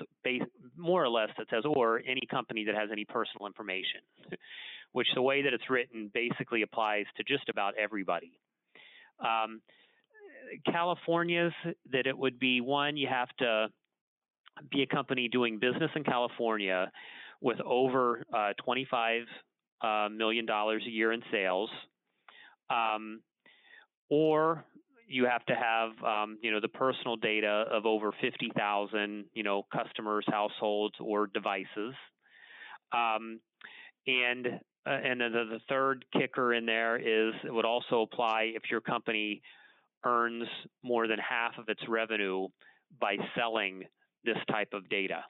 more 0.76 1.02
or 1.02 1.08
less 1.08 1.30
that 1.38 1.46
says 1.50 1.64
or 1.64 2.00
any 2.06 2.22
company 2.30 2.64
that 2.64 2.74
has 2.74 2.88
any 2.92 3.04
personal 3.04 3.46
information 3.46 4.00
which 4.92 5.08
the 5.14 5.22
way 5.22 5.42
that 5.42 5.52
it's 5.52 5.68
written 5.70 6.10
basically 6.12 6.62
applies 6.62 7.06
to 7.16 7.24
just 7.24 7.48
about 7.48 7.74
everybody. 7.78 8.32
Um, 9.20 9.60
california's 10.70 11.52
that 11.92 12.06
it 12.06 12.16
would 12.16 12.38
be 12.38 12.60
one 12.60 12.96
you 12.96 13.08
have 13.08 13.28
to 13.38 13.68
be 14.70 14.82
a 14.82 14.86
company 14.86 15.28
doing 15.28 15.58
business 15.58 15.90
in 15.96 16.04
california 16.04 16.90
with 17.40 17.58
over 17.62 18.24
uh, 18.34 18.52
25 18.62 19.22
uh, 19.80 20.08
million 20.10 20.44
dollars 20.44 20.82
a 20.86 20.90
year 20.90 21.12
in 21.12 21.22
sales 21.30 21.70
um, 22.70 23.20
or 24.10 24.64
you 25.12 25.26
have 25.26 25.44
to 25.46 25.54
have 25.54 25.90
um, 26.04 26.38
you 26.42 26.50
know 26.50 26.60
the 26.60 26.68
personal 26.68 27.16
data 27.16 27.64
of 27.70 27.86
over 27.86 28.12
50,000 28.20 29.24
you 29.34 29.42
know 29.42 29.66
customers, 29.72 30.24
households, 30.28 30.94
or 31.00 31.26
devices. 31.26 31.94
Um, 32.92 33.40
and 34.06 34.46
uh, 34.86 34.90
and 34.90 35.20
the, 35.20 35.28
the 35.28 35.60
third 35.68 36.04
kicker 36.12 36.54
in 36.54 36.66
there 36.66 36.96
is 36.96 37.34
it 37.44 37.52
would 37.52 37.64
also 37.64 38.02
apply 38.02 38.52
if 38.54 38.62
your 38.70 38.80
company 38.80 39.42
earns 40.04 40.48
more 40.82 41.06
than 41.06 41.18
half 41.18 41.52
of 41.58 41.68
its 41.68 41.80
revenue 41.88 42.48
by 43.00 43.16
selling 43.36 43.84
this 44.24 44.38
type 44.50 44.72
of 44.72 44.88
data. 44.88 45.24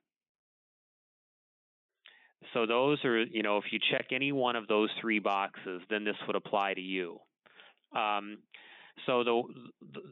So 2.54 2.66
those 2.66 3.02
are, 3.04 3.22
you 3.22 3.42
know, 3.42 3.58
if 3.58 3.64
you 3.70 3.78
check 3.90 4.06
any 4.10 4.32
one 4.32 4.56
of 4.56 4.66
those 4.66 4.90
three 5.00 5.18
boxes, 5.18 5.82
then 5.90 6.04
this 6.04 6.16
would 6.26 6.36
apply 6.36 6.74
to 6.74 6.80
you. 6.80 7.18
Um, 7.94 8.38
so 9.06 9.24
the 9.24 9.42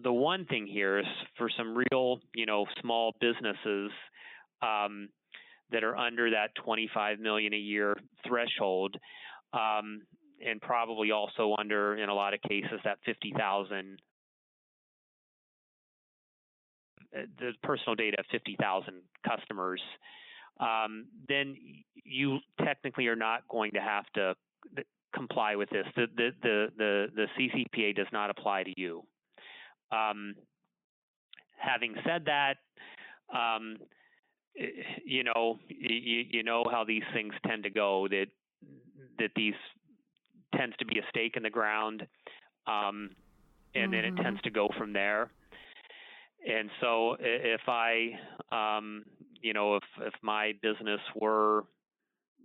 the 0.02 0.12
one 0.12 0.46
thing 0.46 0.66
here 0.66 0.98
is 0.98 1.06
for 1.36 1.48
some 1.56 1.76
real, 1.76 2.20
you 2.34 2.46
know, 2.46 2.66
small 2.80 3.14
businesses 3.20 3.90
um, 4.62 5.08
that 5.70 5.84
are 5.84 5.96
under 5.96 6.30
that 6.30 6.54
25 6.64 7.20
million 7.20 7.54
a 7.54 7.58
year 7.58 7.96
threshold, 8.26 8.96
um, 9.52 10.02
and 10.44 10.60
probably 10.60 11.10
also 11.10 11.54
under, 11.58 11.96
in 11.96 12.08
a 12.08 12.14
lot 12.14 12.34
of 12.34 12.40
cases, 12.42 12.80
that 12.84 12.98
50,000 13.04 14.00
uh, 17.16 17.22
the 17.38 17.52
personal 17.62 17.94
data 17.94 18.16
of 18.18 18.24
50,000 18.30 18.94
customers, 19.26 19.82
um, 20.60 21.06
then 21.28 21.56
you 22.04 22.38
technically 22.64 23.06
are 23.08 23.16
not 23.16 23.46
going 23.48 23.72
to 23.72 23.80
have 23.80 24.04
to 24.14 24.34
comply 25.14 25.56
with 25.56 25.70
this. 25.70 25.86
The 25.96 26.06
the 26.16 26.30
the 26.42 26.66
the, 26.76 27.06
the 27.14 27.26
CCPA 27.38 27.96
does 27.96 28.06
not 28.12 28.30
apply 28.30 28.64
to 28.64 28.72
you. 28.76 29.02
Um, 29.92 30.34
having 31.56 31.94
said 32.06 32.26
that, 32.26 32.54
um, 33.34 33.76
you 35.04 35.24
know 35.24 35.58
you, 35.68 36.24
you 36.30 36.42
know 36.42 36.64
how 36.70 36.84
these 36.84 37.02
things 37.12 37.34
tend 37.46 37.64
to 37.64 37.70
go. 37.70 38.08
That 38.08 38.26
that 39.18 39.30
these 39.36 39.54
tends 40.56 40.76
to 40.78 40.84
be 40.84 40.98
a 40.98 41.02
stake 41.10 41.36
in 41.36 41.42
the 41.42 41.50
ground, 41.50 42.06
um, 42.66 43.10
and 43.74 43.84
mm-hmm. 43.84 43.92
then 43.92 44.04
it 44.04 44.14
mm-hmm. 44.14 44.22
tends 44.22 44.42
to 44.42 44.50
go 44.50 44.68
from 44.76 44.92
there. 44.92 45.30
And 46.46 46.70
so 46.80 47.16
if 47.20 47.60
I, 47.68 48.12
um, 48.50 49.04
you 49.42 49.52
know, 49.52 49.76
if 49.76 49.82
if 50.00 50.14
my 50.22 50.52
business 50.62 51.00
were 51.14 51.64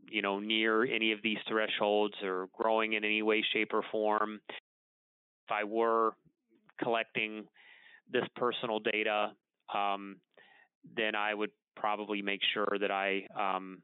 you 0.10 0.22
know, 0.22 0.40
near 0.40 0.84
any 0.84 1.12
of 1.12 1.20
these 1.24 1.38
thresholds 1.48 2.16
or 2.24 2.48
growing 2.54 2.94
in 2.94 3.04
any 3.04 3.22
way, 3.22 3.44
shape, 3.54 3.74
or 3.74 3.84
form. 3.92 4.40
If 4.50 5.52
I 5.52 5.64
were 5.64 6.14
collecting 6.82 7.46
this 8.12 8.24
personal 8.36 8.80
data, 8.80 9.32
um, 9.74 10.18
then 10.96 11.16
I 11.16 11.34
would 11.34 11.52
probably 11.76 12.22
make 12.22 12.42
sure 12.54 12.78
that 12.80 12.92
I 12.92 13.28
um, 13.38 13.82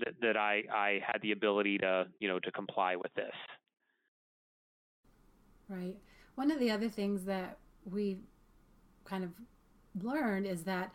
that, 0.00 0.14
that 0.20 0.36
I, 0.36 0.62
I 0.72 1.00
had 1.06 1.20
the 1.22 1.32
ability 1.32 1.78
to 1.78 2.06
you 2.18 2.28
know 2.28 2.38
to 2.40 2.50
comply 2.52 2.96
with 2.96 3.12
this. 3.14 3.34
Right. 5.68 5.96
One 6.34 6.50
of 6.50 6.58
the 6.58 6.70
other 6.70 6.88
things 6.88 7.24
that 7.24 7.58
we 7.84 8.18
kind 9.04 9.24
of 9.24 9.30
learned 10.02 10.46
is 10.46 10.62
that 10.64 10.92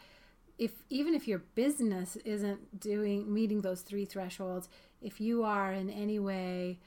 if 0.58 0.72
even 0.90 1.14
if 1.14 1.28
your 1.28 1.40
business 1.56 2.16
isn't 2.18 2.80
doing 2.80 3.34
meeting 3.34 3.62
those 3.62 3.82
three 3.82 4.06
thresholds, 4.06 4.70
if 5.02 5.20
you 5.20 5.44
are 5.44 5.74
in 5.74 5.90
any 5.90 6.20
way 6.20 6.80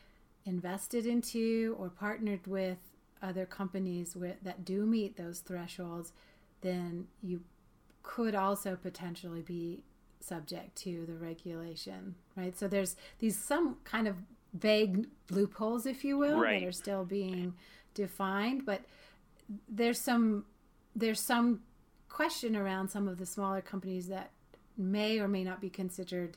invested 0.44 1.06
into 1.06 1.76
or 1.78 1.90
partnered 1.90 2.46
with 2.46 2.78
other 3.22 3.44
companies 3.44 4.16
with, 4.16 4.36
that 4.42 4.64
do 4.64 4.86
meet 4.86 5.16
those 5.16 5.40
thresholds, 5.40 6.12
then 6.62 7.06
you 7.22 7.42
could 8.02 8.34
also 8.34 8.76
potentially 8.76 9.42
be 9.42 9.82
subject 10.20 10.76
to 10.76 11.04
the 11.06 11.14
regulation, 11.14 12.14
right? 12.36 12.58
So 12.58 12.68
there's 12.68 12.96
these 13.18 13.36
some 13.36 13.76
kind 13.84 14.08
of 14.08 14.16
vague 14.54 15.06
loopholes, 15.30 15.84
if 15.86 16.04
you 16.04 16.16
will, 16.16 16.40
right. 16.40 16.60
that 16.60 16.68
are 16.68 16.72
still 16.72 17.04
being 17.04 17.54
defined, 17.94 18.64
but 18.64 18.82
there's 19.68 20.00
some 20.00 20.44
there's 20.96 21.20
some 21.20 21.60
question 22.08 22.56
around 22.56 22.88
some 22.88 23.08
of 23.08 23.18
the 23.18 23.26
smaller 23.26 23.60
companies 23.60 24.08
that 24.08 24.30
may 24.76 25.18
or 25.18 25.28
may 25.28 25.44
not 25.44 25.60
be 25.60 25.70
considered 25.70 26.36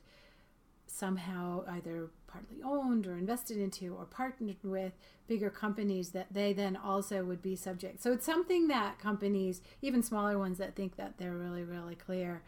somehow 0.88 1.64
either 1.70 2.10
partly 2.28 2.58
owned 2.64 3.08
or 3.08 3.18
invested 3.18 3.58
into 3.58 3.94
or 3.96 4.06
partnered 4.06 4.58
with 4.64 4.94
bigger 5.28 5.50
companies 5.50 6.12
that 6.12 6.28
they 6.32 6.54
then 6.54 6.76
also 6.76 7.24
would 7.24 7.42
be 7.42 7.56
subject. 7.56 8.02
So 8.02 8.12
it's 8.12 8.26
something 8.26 8.68
that 8.68 9.00
companies, 9.00 9.62
even 9.82 10.04
smaller 10.04 10.38
ones 10.38 10.58
that 10.58 10.76
think 10.76 10.98
that 10.98 11.14
they're 11.18 11.38
really, 11.38 11.64
really 11.64 11.96
clear, 11.96 12.42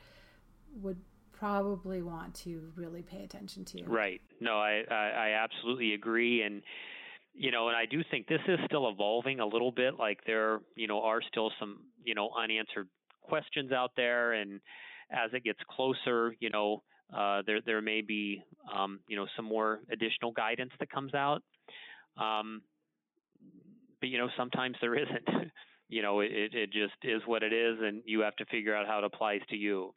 would 0.81 0.97
probably 1.31 2.01
want 2.01 2.33
to 2.33 2.71
really 2.75 3.01
pay 3.01 3.23
attention 3.23 3.65
to. 3.65 3.83
Right. 3.83 4.21
No, 4.39 4.53
I, 4.57 4.83
I, 4.89 4.95
I 4.95 5.43
absolutely 5.43 5.93
agree. 5.93 6.41
And, 6.41 6.61
you 7.33 7.51
know, 7.51 7.67
and 7.67 7.77
I 7.77 7.85
do 7.85 8.03
think 8.09 8.27
this 8.27 8.41
is 8.47 8.59
still 8.65 8.89
evolving 8.89 9.39
a 9.39 9.45
little 9.45 9.71
bit. 9.71 9.97
Like 9.97 10.19
there, 10.25 10.59
you 10.75 10.87
know, 10.87 11.01
are 11.01 11.21
still 11.21 11.51
some, 11.59 11.79
you 12.03 12.15
know, 12.15 12.29
unanswered 12.37 12.87
questions 13.23 13.71
out 13.71 13.91
there, 13.95 14.33
and 14.33 14.59
as 15.11 15.31
it 15.33 15.43
gets 15.43 15.59
closer, 15.69 16.35
you 16.39 16.49
know, 16.49 16.83
uh, 17.15 17.41
there 17.45 17.61
there 17.65 17.81
may 17.81 18.01
be 18.01 18.43
um, 18.75 18.99
you 19.07 19.15
know 19.15 19.27
some 19.35 19.45
more 19.45 19.79
additional 19.91 20.31
guidance 20.31 20.71
that 20.79 20.89
comes 20.89 21.13
out. 21.13 21.43
Um, 22.17 22.61
but 23.99 24.09
you 24.09 24.17
know, 24.17 24.29
sometimes 24.37 24.75
there 24.81 24.95
isn't. 25.01 25.51
you 25.89 26.01
know, 26.01 26.21
it, 26.21 26.31
it 26.31 26.71
just 26.71 26.95
is 27.03 27.21
what 27.25 27.43
it 27.43 27.53
is, 27.53 27.77
and 27.81 28.01
you 28.05 28.21
have 28.21 28.35
to 28.37 28.45
figure 28.45 28.75
out 28.75 28.87
how 28.87 28.97
it 28.99 29.03
applies 29.03 29.41
to 29.49 29.55
you. 29.55 29.93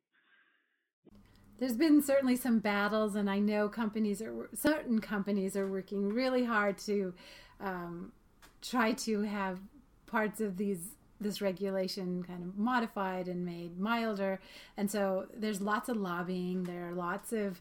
There's 1.59 1.76
been 1.76 2.02
certainly 2.02 2.37
some 2.37 2.59
battles, 2.59 3.14
and 3.14 3.30
I 3.30 3.38
know 3.38 3.68
companies 3.68 4.21
are 4.21 4.50
certain 4.54 5.00
companies 5.00 5.56
are 5.56 5.66
working 5.66 6.11
really 6.11 6.45
hard 6.45 6.76
to 6.78 7.14
um, 7.61 8.12
try 8.61 8.92
to 8.92 9.23
have 9.23 9.59
parts 10.06 10.40
of 10.40 10.59
these 10.59 10.96
this 11.21 11.41
regulation 11.41 12.23
kind 12.23 12.43
of 12.43 12.59
modified 12.59 13.29
and 13.29 13.45
made 13.45 13.79
milder. 13.79 14.41
And 14.77 14.91
so 14.91 15.27
there's 15.35 15.61
lots 15.61 15.89
of 15.89 15.97
lobbying. 15.97 16.65
There 16.65 16.89
are 16.89 16.93
lots 16.93 17.33
of, 17.33 17.61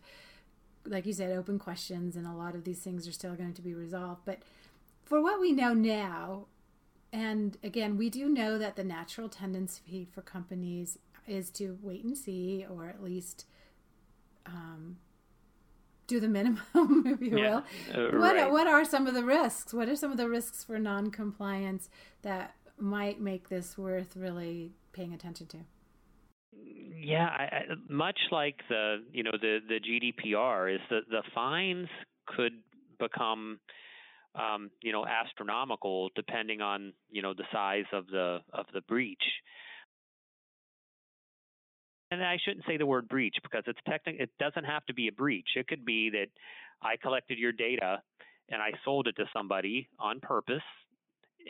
like 0.85 1.05
you 1.05 1.13
said, 1.13 1.31
open 1.31 1.59
questions, 1.59 2.15
and 2.15 2.27
a 2.27 2.33
lot 2.33 2.55
of 2.55 2.63
these 2.63 2.79
things 2.79 3.07
are 3.07 3.13
still 3.13 3.35
going 3.35 3.53
to 3.53 3.61
be 3.61 3.73
resolved. 3.73 4.21
But 4.25 4.39
for 5.05 5.21
what 5.21 5.39
we 5.39 5.51
know 5.51 5.73
now, 5.73 6.45
and 7.13 7.57
again, 7.63 7.97
we 7.97 8.09
do 8.09 8.27
know 8.27 8.57
that 8.57 8.75
the 8.75 8.83
natural 8.83 9.29
tendency 9.29 10.07
for 10.11 10.21
companies 10.21 10.97
is 11.27 11.49
to 11.51 11.77
wait 11.81 12.03
and 12.03 12.17
see, 12.17 12.65
or 12.69 12.87
at 12.87 13.01
least 13.01 13.45
um, 14.45 14.97
do 16.07 16.19
the 16.19 16.27
minimum, 16.27 16.61
if 17.05 17.21
you 17.21 17.37
yeah, 17.37 17.49
will. 17.49 17.57
Uh, 17.93 18.19
what 18.19 18.35
right. 18.35 18.51
what 18.51 18.67
are 18.67 18.83
some 18.83 19.07
of 19.07 19.13
the 19.13 19.23
risks? 19.23 19.73
What 19.73 19.89
are 19.89 19.95
some 19.95 20.11
of 20.11 20.17
the 20.17 20.29
risks 20.29 20.63
for 20.63 20.77
noncompliance 20.77 21.89
that 22.21 22.55
might 22.79 23.19
make 23.19 23.49
this 23.49 23.77
worth 23.77 24.15
really 24.15 24.71
paying 24.93 25.13
attention 25.13 25.47
to? 25.47 25.57
Yeah, 26.53 27.27
I, 27.27 27.43
I, 27.43 27.61
much 27.89 28.19
like 28.31 28.61
the 28.69 29.03
you 29.11 29.23
know 29.23 29.31
the 29.33 29.59
the 29.67 29.79
GDPR 29.79 30.73
is 30.73 30.81
that 30.89 31.01
the 31.09 31.21
fines 31.33 31.87
could 32.27 32.53
become 32.99 33.59
um, 34.35 34.71
you 34.81 34.91
know 34.91 35.05
astronomical 35.05 36.09
depending 36.15 36.61
on 36.61 36.93
you 37.11 37.21
know 37.21 37.33
the 37.33 37.43
size 37.51 37.85
of 37.93 38.07
the 38.07 38.39
of 38.53 38.65
the 38.73 38.81
breach 38.81 39.23
and 42.11 42.23
I 42.23 42.37
shouldn't 42.43 42.65
say 42.65 42.77
the 42.77 42.85
word 42.85 43.07
breach 43.07 43.35
because 43.43 43.63
it's 43.67 43.79
technical. 43.87 44.21
It 44.21 44.29
doesn't 44.39 44.63
have 44.63 44.85
to 44.85 44.93
be 44.93 45.07
a 45.07 45.11
breach. 45.11 45.49
It 45.55 45.67
could 45.67 45.85
be 45.85 46.09
that 46.11 46.27
I 46.81 46.95
collected 47.01 47.37
your 47.37 47.51
data 47.51 48.01
and 48.49 48.61
I 48.61 48.71
sold 48.83 49.07
it 49.07 49.15
to 49.17 49.25
somebody 49.33 49.87
on 49.99 50.19
purpose, 50.19 50.61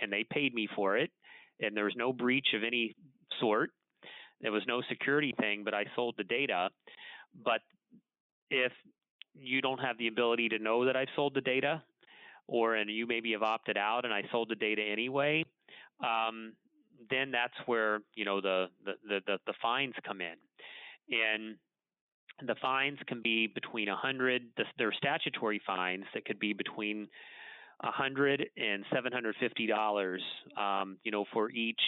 and 0.01 0.11
they 0.11 0.25
paid 0.29 0.53
me 0.53 0.67
for 0.75 0.97
it, 0.97 1.11
and 1.59 1.75
there 1.75 1.85
was 1.85 1.95
no 1.95 2.13
breach 2.13 2.47
of 2.53 2.63
any 2.63 2.95
sort. 3.39 3.71
There 4.41 4.51
was 4.51 4.63
no 4.67 4.81
security 4.89 5.33
thing, 5.39 5.63
but 5.63 5.73
I 5.73 5.85
sold 5.95 6.15
the 6.17 6.23
data. 6.23 6.69
But 7.43 7.61
if 8.49 8.71
you 9.33 9.61
don't 9.61 9.79
have 9.79 9.97
the 9.97 10.07
ability 10.07 10.49
to 10.49 10.59
know 10.59 10.85
that 10.85 10.95
I've 10.95 11.07
sold 11.15 11.33
the 11.33 11.41
data, 11.41 11.81
or 12.47 12.75
and 12.75 12.89
you 12.89 13.07
maybe 13.07 13.31
have 13.31 13.43
opted 13.43 13.77
out 13.77 14.05
and 14.05 14.13
I 14.13 14.23
sold 14.31 14.49
the 14.49 14.55
data 14.55 14.81
anyway, 14.81 15.45
um, 16.03 16.53
then 17.09 17.31
that's 17.31 17.53
where 17.65 17.99
you 18.15 18.25
know 18.25 18.41
the 18.41 18.67
the, 18.85 19.21
the, 19.25 19.39
the 19.45 19.53
fines 19.61 19.93
come 20.05 20.21
in, 20.21 20.35
and 21.11 21.55
the 22.47 22.55
fines 22.61 22.99
can 23.07 23.21
be 23.21 23.47
between 23.47 23.89
a 23.89 23.95
hundred. 23.95 24.43
There 24.77 24.89
are 24.89 24.93
statutory 24.93 25.61
fines 25.65 26.05
that 26.13 26.25
could 26.25 26.39
be 26.39 26.53
between 26.53 27.07
a 27.83 27.91
hundred 27.91 28.45
and 28.57 28.85
seven 28.93 29.11
hundred 29.11 29.35
fifty 29.39 29.67
dollars. 29.67 30.21
Um, 30.57 30.97
you 31.03 31.11
know, 31.11 31.25
for 31.33 31.51
each 31.51 31.81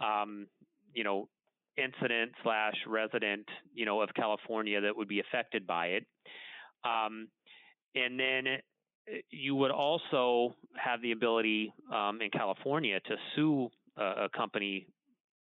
um, 0.00 0.46
you 0.94 1.04
know 1.04 1.28
incident 1.76 2.32
slash 2.42 2.74
resident 2.86 3.46
you 3.74 3.86
know 3.86 4.02
of 4.02 4.10
California 4.14 4.80
that 4.80 4.96
would 4.96 5.08
be 5.08 5.20
affected 5.20 5.66
by 5.66 5.86
it. 5.86 6.06
Um, 6.84 7.28
and 7.94 8.18
then 8.18 8.44
you 9.30 9.54
would 9.56 9.70
also 9.70 10.54
have 10.76 11.02
the 11.02 11.12
ability 11.12 11.72
um, 11.92 12.20
in 12.20 12.30
California 12.30 13.00
to 13.00 13.16
sue 13.34 13.68
a, 13.96 14.24
a 14.24 14.28
company 14.34 14.86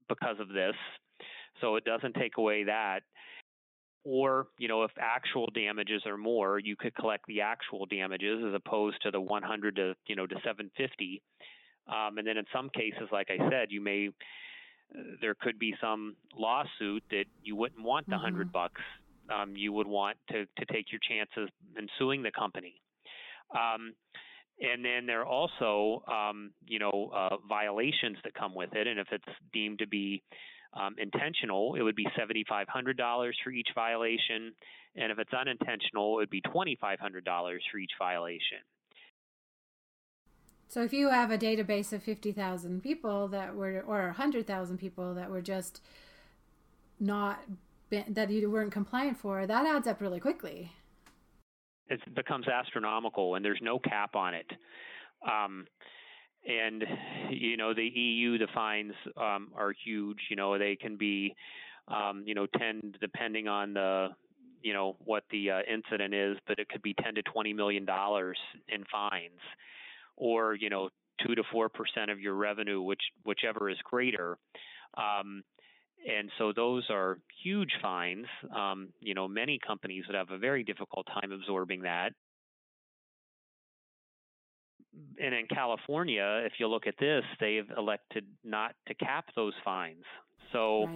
because 0.10 0.38
of 0.40 0.50
this. 0.50 0.76
So 1.62 1.76
it 1.76 1.86
doesn't 1.86 2.16
take 2.16 2.38
away 2.38 2.66
that. 2.66 3.02
Or, 4.06 4.48
you 4.60 4.68
know, 4.68 4.84
if 4.84 4.92
actual 5.00 5.48
damages 5.54 6.04
are 6.06 6.18
more, 6.18 6.60
you 6.60 6.76
could 6.76 6.94
collect 6.96 7.26
the 7.28 7.42
actual 7.42 7.88
damages 7.88 8.44
as 8.48 8.54
opposed 8.54 9.02
to 9.02 9.10
the 9.10 9.20
100 9.20 9.76
to, 9.78 9.96
you 10.06 10.16
know, 10.16 10.28
to 10.28 10.36
750. 10.36 11.24
Um, 11.88 12.20
and 12.20 12.28
then 12.28 12.38
in 12.38 12.46
some 12.54 12.70
cases, 12.70 13.10
like 13.12 13.30
I 13.32 13.38
said, 13.50 13.72
you 13.72 13.82
may, 13.82 14.10
there 15.22 15.34
could 15.34 15.58
be 15.58 15.74
some 15.82 16.16
lawsuit 16.38 17.04
that 17.10 17.26
you 17.42 17.56
wouldn't 17.56 17.84
want 17.84 18.06
the 18.06 18.14
mm-hmm. 18.14 18.24
100 18.24 18.52
bucks. 18.52 18.82
Um, 19.34 19.56
you 19.56 19.74
would 19.74 19.88
want 19.88 20.18
to, 20.30 20.46
to 20.46 20.66
take 20.72 20.92
your 20.92 21.00
chances 21.10 21.50
in 21.76 21.88
suing 21.98 22.22
the 22.22 22.32
company. 22.32 22.76
Um, 23.52 23.94
and 24.60 24.86
then 24.86 25.08
there 25.08 25.22
are 25.22 25.26
also, 25.26 26.04
um, 26.08 26.52
you 26.68 26.78
know, 26.78 27.12
uh, 27.14 27.38
violations 27.50 28.18
that 28.24 28.36
come 28.36 28.54
with 28.54 28.74
it. 28.74 28.86
And 28.86 29.00
if 29.00 29.08
it's 29.12 29.26
deemed 29.52 29.80
to 29.80 29.88
be 29.88 30.22
um, 30.76 30.96
intentional, 30.98 31.76
it 31.76 31.82
would 31.82 31.96
be 31.96 32.08
$7,500 32.18 33.32
for 33.44 33.52
each 33.52 33.70
violation. 33.74 34.54
And 34.96 35.12
if 35.12 35.20
it's 35.20 35.34
unintentional, 35.34 36.20
it 36.20 36.24
would 36.24 36.30
be 36.30 36.42
$2,500 36.42 37.60
for 37.72 37.78
each 37.78 37.92
violation. 38.00 38.60
So 40.68 40.84
if 40.84 40.92
you 40.94 41.10
have 41.10 41.32
a 41.32 41.38
database 41.38 41.94
of 41.94 42.04
50,000 42.04 42.82
people 42.82 43.28
that 43.30 43.56
were, 43.56 43.84
or 43.88 44.08
100,000 44.08 44.78
people 44.78 45.14
that 45.14 45.30
were 45.30 45.42
just 45.42 45.82
not, 47.00 47.40
been, 47.90 48.06
that 48.10 48.30
you 48.30 48.50
weren't 48.50 48.72
compliant 48.72 49.18
for, 49.20 49.46
that 49.46 49.66
adds 49.66 49.88
up 49.88 50.02
really 50.02 50.20
quickly 50.20 50.72
it 51.88 52.16
becomes 52.16 52.48
astronomical, 52.48 53.36
and 53.36 53.46
there's 53.46 53.60
no 53.62 53.80
cap 53.80 54.16
on 54.16 54.34
it. 54.34 54.52
Um, 55.26 55.66
and 56.46 56.84
you 57.30 57.58
know 57.58 57.74
the 57.74 57.86
EU 57.86 58.38
the 58.38 58.48
fines 58.54 58.94
um, 59.18 59.50
are 59.56 59.74
huge. 59.84 60.20
You 60.30 60.36
know 60.36 60.58
they 60.58 60.76
can 60.76 60.98
be 60.98 61.36
um, 61.88 62.24
you 62.26 62.36
know 62.36 62.48
10 62.58 62.96
depending 63.00 63.48
on 63.48 63.74
the 63.74 64.10
you 64.62 64.74
know 64.74 64.96
what 65.04 65.24
the 65.32 65.52
uh, 65.52 65.60
incident 65.72 66.14
is, 66.14 66.38
but 66.48 66.60
it 66.60 66.70
could 66.70 66.82
be 66.82 66.96
10 67.04 67.16
to 67.16 67.22
20 67.22 67.54
million 67.54 67.86
dollars 67.86 68.38
in 68.68 68.84
fines, 68.92 69.42
or 70.16 70.56
you 70.56 70.70
know 70.70 70.90
two 71.26 71.36
to 71.36 71.44
four 71.52 71.70
percent 71.70 72.10
of 72.10 72.20
your 72.20 72.36
revenue, 72.36 72.82
which 72.82 73.02
whichever 73.24 73.70
is 73.70 73.78
greater. 73.84 74.38
Um, 74.98 75.44
and 76.08 76.30
so 76.38 76.54
those 76.56 76.86
are 76.92 77.18
huge 77.44 77.72
fines. 77.82 78.28
Um, 78.56 78.90
you 79.00 79.16
know, 79.16 79.28
many 79.28 79.60
companies 79.66 80.06
would 80.08 80.16
have 80.16 80.30
a 80.30 80.38
very 80.38 80.64
difficult 80.64 81.08
time 81.08 81.32
absorbing 81.32 81.82
that. 81.82 82.14
And 85.22 85.34
in 85.34 85.48
California, 85.48 86.44
if 86.46 86.54
you 86.60 86.68
look 86.68 86.88
at 86.88 86.96
this, 87.00 87.24
they've 87.40 87.70
elected 87.78 88.26
not 88.44 88.76
to 88.88 88.94
cap 88.94 89.26
those 89.36 89.54
fines. 89.64 90.04
So, 90.52 90.88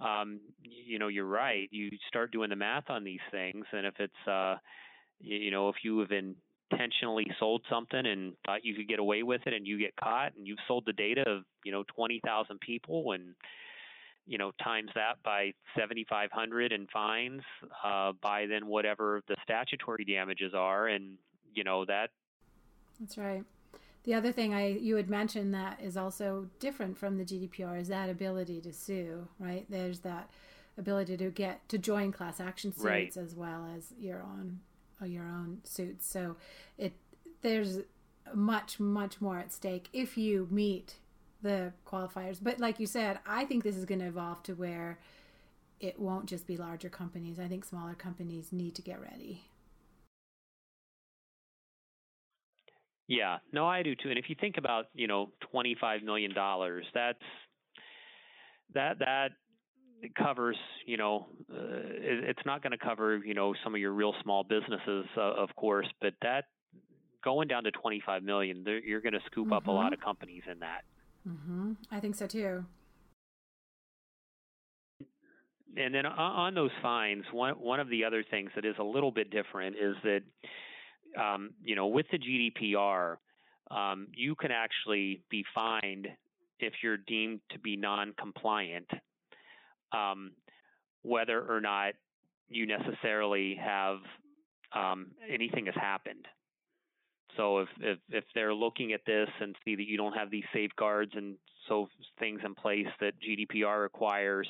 right. 0.00 0.20
um, 0.20 0.40
you 0.62 0.98
know, 0.98 1.08
you're 1.08 1.26
right. 1.26 1.68
You 1.70 1.90
start 2.08 2.32
doing 2.32 2.50
the 2.50 2.56
math 2.56 2.88
on 2.88 3.04
these 3.04 3.20
things, 3.30 3.64
and 3.72 3.86
if 3.86 3.94
it's, 3.98 4.28
uh, 4.28 4.56
you 5.20 5.50
know, 5.50 5.68
if 5.68 5.76
you 5.84 5.98
have 6.00 6.10
intentionally 6.10 7.26
sold 7.38 7.62
something 7.70 8.06
and 8.06 8.32
thought 8.46 8.64
you 8.64 8.74
could 8.74 8.88
get 8.88 8.98
away 8.98 9.22
with 9.22 9.42
it, 9.46 9.54
and 9.54 9.66
you 9.66 9.78
get 9.78 9.94
caught, 9.96 10.34
and 10.36 10.46
you've 10.46 10.58
sold 10.66 10.84
the 10.86 10.92
data 10.92 11.22
of, 11.28 11.42
you 11.64 11.72
know, 11.72 11.84
20,000 11.94 12.60
people, 12.60 13.12
and 13.12 13.34
you 14.26 14.38
know, 14.38 14.52
times 14.62 14.90
that 14.94 15.14
by 15.24 15.52
7,500 15.76 16.72
in 16.72 16.86
fines, 16.92 17.42
uh, 17.84 18.12
by 18.22 18.46
then 18.46 18.66
whatever 18.66 19.20
the 19.28 19.36
statutory 19.42 20.04
damages 20.04 20.54
are, 20.54 20.88
and 20.88 21.18
you 21.54 21.64
know 21.64 21.84
that. 21.84 22.10
That's 23.00 23.18
right. 23.18 23.44
The 24.04 24.14
other 24.14 24.32
thing 24.32 24.52
I 24.52 24.68
you 24.68 24.96
had 24.96 25.08
mentioned 25.08 25.54
that 25.54 25.80
is 25.80 25.96
also 25.96 26.48
different 26.58 26.98
from 26.98 27.18
the 27.18 27.24
GDPR 27.24 27.80
is 27.80 27.88
that 27.88 28.08
ability 28.08 28.60
to 28.62 28.72
sue. 28.72 29.28
Right? 29.38 29.66
There's 29.68 30.00
that 30.00 30.30
ability 30.78 31.16
to 31.18 31.30
get 31.30 31.68
to 31.68 31.78
join 31.78 32.12
class 32.12 32.40
action 32.40 32.72
suits 32.72 32.84
right. 32.84 33.16
as 33.16 33.34
well 33.34 33.68
as 33.76 33.92
your 33.98 34.22
own 34.22 34.60
uh, 35.00 35.06
your 35.06 35.24
own 35.24 35.58
suits. 35.64 36.06
So 36.06 36.36
it 36.78 36.92
there's 37.42 37.80
much 38.34 38.80
much 38.80 39.20
more 39.20 39.38
at 39.38 39.52
stake 39.52 39.88
if 39.92 40.16
you 40.16 40.48
meet 40.50 40.94
the 41.42 41.72
qualifiers. 41.86 42.38
But 42.40 42.60
like 42.60 42.80
you 42.80 42.86
said, 42.86 43.18
I 43.26 43.44
think 43.44 43.64
this 43.64 43.76
is 43.76 43.84
going 43.84 44.00
to 44.00 44.06
evolve 44.06 44.42
to 44.44 44.54
where 44.54 44.98
it 45.80 45.98
won't 45.98 46.26
just 46.26 46.46
be 46.46 46.56
larger 46.56 46.88
companies. 46.88 47.40
I 47.40 47.48
think 47.48 47.64
smaller 47.64 47.94
companies 47.94 48.52
need 48.52 48.74
to 48.76 48.82
get 48.82 49.00
ready. 49.00 49.42
Yeah, 53.12 53.40
no, 53.52 53.66
I 53.66 53.82
do 53.82 53.94
too. 53.94 54.08
And 54.08 54.18
if 54.18 54.30
you 54.30 54.36
think 54.40 54.56
about, 54.56 54.86
you 54.94 55.06
know, 55.06 55.28
twenty-five 55.50 56.02
million 56.02 56.32
dollars, 56.32 56.86
that's 56.94 57.18
that 58.72 59.00
that 59.00 59.32
covers, 60.16 60.56
you 60.86 60.96
know, 60.96 61.26
uh, 61.52 61.56
it, 61.58 62.24
it's 62.30 62.46
not 62.46 62.62
going 62.62 62.70
to 62.70 62.78
cover, 62.78 63.18
you 63.18 63.34
know, 63.34 63.52
some 63.62 63.74
of 63.74 63.80
your 63.82 63.92
real 63.92 64.14
small 64.22 64.44
businesses, 64.44 65.04
uh, 65.18 65.34
of 65.34 65.54
course, 65.56 65.86
but 66.00 66.14
that 66.22 66.44
going 67.22 67.48
down 67.48 67.64
to 67.64 67.70
twenty-five 67.70 68.22
million, 68.22 68.64
you're 68.82 69.02
going 69.02 69.12
to 69.12 69.20
scoop 69.26 69.44
mm-hmm. 69.44 69.52
up 69.52 69.66
a 69.66 69.70
lot 69.70 69.92
mm-hmm. 69.92 69.94
of 69.94 70.00
companies 70.00 70.44
in 70.50 70.60
that. 70.60 70.84
Mm-hmm. 71.28 71.72
I 71.90 72.00
think 72.00 72.14
so 72.14 72.26
too. 72.26 72.64
And 75.76 75.94
then 75.94 76.06
on 76.06 76.54
those 76.54 76.70
fines, 76.80 77.24
one 77.30 77.56
one 77.56 77.78
of 77.78 77.90
the 77.90 78.04
other 78.04 78.24
things 78.30 78.50
that 78.54 78.64
is 78.64 78.76
a 78.78 78.84
little 78.84 79.12
bit 79.12 79.30
different 79.30 79.76
is 79.76 79.96
that, 80.02 80.22
um, 81.20 81.50
you 81.62 81.76
know, 81.76 81.86
with 81.86 82.06
the 82.10 82.18
GDPR, 82.18 83.16
um, 83.70 84.08
you 84.14 84.34
can 84.34 84.50
actually 84.50 85.22
be 85.30 85.44
fined 85.54 86.08
if 86.60 86.74
you're 86.82 86.98
deemed 86.98 87.40
to 87.50 87.58
be 87.58 87.76
non-compliant, 87.76 88.88
um, 89.92 90.32
whether 91.02 91.40
or 91.40 91.60
not 91.60 91.94
you 92.48 92.66
necessarily 92.66 93.56
have 93.56 93.98
um, 94.74 95.08
anything 95.28 95.66
has 95.66 95.74
happened. 95.74 96.26
So 97.36 97.60
if, 97.60 97.68
if 97.80 97.98
if 98.10 98.24
they're 98.34 98.54
looking 98.54 98.92
at 98.92 99.00
this 99.06 99.28
and 99.40 99.56
see 99.64 99.74
that 99.74 99.86
you 99.86 99.96
don't 99.96 100.12
have 100.12 100.30
these 100.30 100.44
safeguards 100.52 101.12
and 101.14 101.36
so 101.68 101.88
things 102.18 102.40
in 102.44 102.54
place 102.54 102.88
that 103.00 103.14
GDPR 103.20 103.82
requires, 103.82 104.48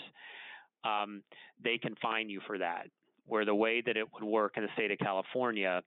um, 0.85 1.23
they 1.63 1.79
can 1.79 1.95
fine 2.03 2.29
you 2.29 2.41
for 2.47 2.59
that. 2.59 2.89
Where 3.27 3.45
the 3.45 3.55
way 3.55 3.83
that 3.87 3.97
it 3.97 4.13
would 4.13 4.25
work 4.25 4.55
in 4.57 4.65
the 4.65 4.69
state 4.75 4.91
of 4.91 4.99
California 4.99 5.83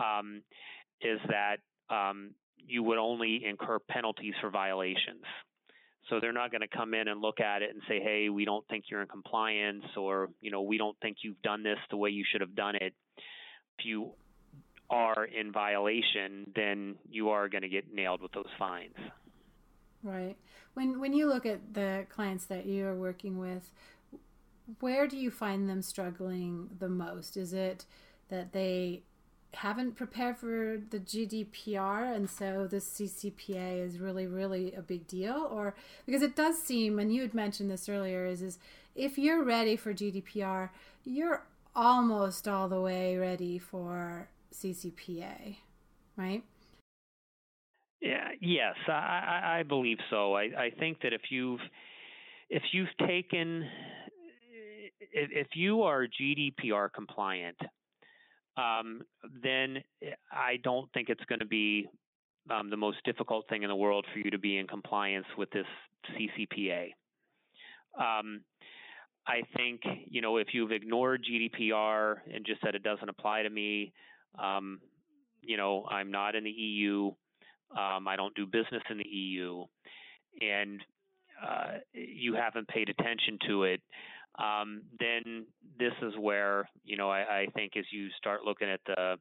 um, 0.00 0.42
is 1.00 1.20
that 1.28 1.58
um, 1.94 2.30
you 2.56 2.82
would 2.82 2.98
only 2.98 3.44
incur 3.44 3.78
penalties 3.78 4.34
for 4.40 4.50
violations. 4.50 5.24
So 6.08 6.18
they're 6.20 6.32
not 6.32 6.50
going 6.50 6.62
to 6.62 6.68
come 6.68 6.94
in 6.94 7.08
and 7.08 7.20
look 7.20 7.40
at 7.40 7.62
it 7.62 7.70
and 7.70 7.82
say, 7.88 8.00
"Hey, 8.00 8.28
we 8.30 8.44
don't 8.44 8.66
think 8.68 8.84
you're 8.90 9.02
in 9.02 9.08
compliance," 9.08 9.84
or 9.96 10.30
you 10.40 10.50
know, 10.50 10.62
"We 10.62 10.78
don't 10.78 10.96
think 11.00 11.18
you've 11.22 11.40
done 11.42 11.62
this 11.62 11.78
the 11.90 11.96
way 11.96 12.10
you 12.10 12.24
should 12.30 12.40
have 12.40 12.54
done 12.54 12.74
it." 12.76 12.94
If 13.78 13.84
you 13.84 14.10
are 14.88 15.24
in 15.24 15.52
violation, 15.52 16.50
then 16.54 16.96
you 17.08 17.30
are 17.30 17.48
going 17.48 17.62
to 17.62 17.68
get 17.68 17.94
nailed 17.94 18.22
with 18.22 18.32
those 18.32 18.48
fines. 18.58 18.96
Right. 20.02 20.36
When 20.74 21.00
when 21.00 21.12
you 21.12 21.26
look 21.26 21.46
at 21.46 21.74
the 21.74 22.06
clients 22.08 22.46
that 22.46 22.66
you 22.66 22.86
are 22.86 22.94
working 22.94 23.38
with, 23.38 23.70
where 24.80 25.06
do 25.06 25.16
you 25.16 25.30
find 25.30 25.68
them 25.68 25.82
struggling 25.82 26.70
the 26.78 26.88
most? 26.88 27.36
Is 27.36 27.52
it 27.52 27.84
that 28.30 28.52
they 28.52 29.02
haven't 29.54 29.96
prepared 29.96 30.36
for 30.36 30.80
the 30.90 30.98
GDPR 30.98 32.14
and 32.14 32.30
so 32.30 32.66
the 32.66 32.76
CCPA 32.76 33.84
is 33.84 33.98
really 33.98 34.26
really 34.26 34.72
a 34.74 34.82
big 34.82 35.06
deal 35.06 35.48
or 35.50 35.74
because 36.06 36.22
it 36.22 36.36
does 36.36 36.62
seem 36.62 36.98
and 36.98 37.12
you 37.12 37.22
had 37.22 37.34
mentioned 37.34 37.70
this 37.70 37.88
earlier 37.88 38.26
is 38.26 38.42
is 38.42 38.58
if 38.94 39.18
you're 39.18 39.42
ready 39.42 39.76
for 39.76 39.92
GDPR 39.92 40.70
you're 41.04 41.44
almost 41.74 42.46
all 42.46 42.68
the 42.68 42.80
way 42.80 43.16
ready 43.16 43.58
for 43.58 44.28
CCPA 44.54 45.56
right? 46.16 46.44
Yeah 48.00 48.28
yes 48.40 48.76
I, 48.86 49.58
I 49.60 49.62
believe 49.64 49.98
so. 50.10 50.34
I, 50.34 50.42
I 50.56 50.70
think 50.78 51.02
that 51.02 51.12
if 51.12 51.22
you've 51.30 51.60
if 52.50 52.62
you've 52.72 52.88
taken 53.06 53.64
if, 55.12 55.30
if 55.32 55.46
you 55.54 55.82
are 55.82 56.06
GDPR 56.06 56.92
compliant, 56.92 57.56
um, 58.56 59.02
then 59.42 59.78
I 60.32 60.58
don't 60.62 60.90
think 60.92 61.08
it's 61.08 61.24
going 61.24 61.40
to 61.40 61.46
be 61.46 61.88
um, 62.50 62.70
the 62.70 62.76
most 62.76 62.98
difficult 63.04 63.48
thing 63.48 63.62
in 63.62 63.68
the 63.68 63.76
world 63.76 64.06
for 64.12 64.18
you 64.18 64.30
to 64.30 64.38
be 64.38 64.58
in 64.58 64.66
compliance 64.66 65.26
with 65.36 65.50
this 65.50 65.66
CCPA. 66.12 66.90
Um, 67.98 68.42
I 69.26 69.42
think 69.56 69.82
you 70.08 70.22
know 70.22 70.38
if 70.38 70.48
you've 70.52 70.72
ignored 70.72 71.24
GDPR 71.30 72.16
and 72.32 72.44
just 72.44 72.60
said 72.62 72.74
it 72.74 72.82
doesn't 72.82 73.08
apply 73.08 73.42
to 73.42 73.50
me, 73.50 73.92
um, 74.42 74.80
you 75.42 75.56
know 75.56 75.86
I'm 75.88 76.10
not 76.10 76.34
in 76.34 76.44
the 76.44 76.50
EU, 76.50 77.08
um, 77.76 78.08
I 78.08 78.16
don't 78.16 78.34
do 78.34 78.46
business 78.46 78.82
in 78.90 78.98
the 78.98 79.08
EU, 79.08 79.64
and 80.40 80.80
uh, 81.46 81.78
you 81.92 82.34
haven't 82.34 82.68
paid 82.68 82.88
attention 82.88 83.38
to 83.46 83.64
it 83.64 83.80
um, 84.38 84.82
then 84.98 85.46
this 85.78 85.92
is 86.02 86.14
where 86.18 86.68
you 86.84 86.96
know 86.96 87.10
I, 87.10 87.20
I, 87.20 87.46
think 87.54 87.76
as 87.76 87.84
you 87.90 88.08
start 88.18 88.44
looking 88.44 88.68
at 88.68 88.80
the 88.86 89.16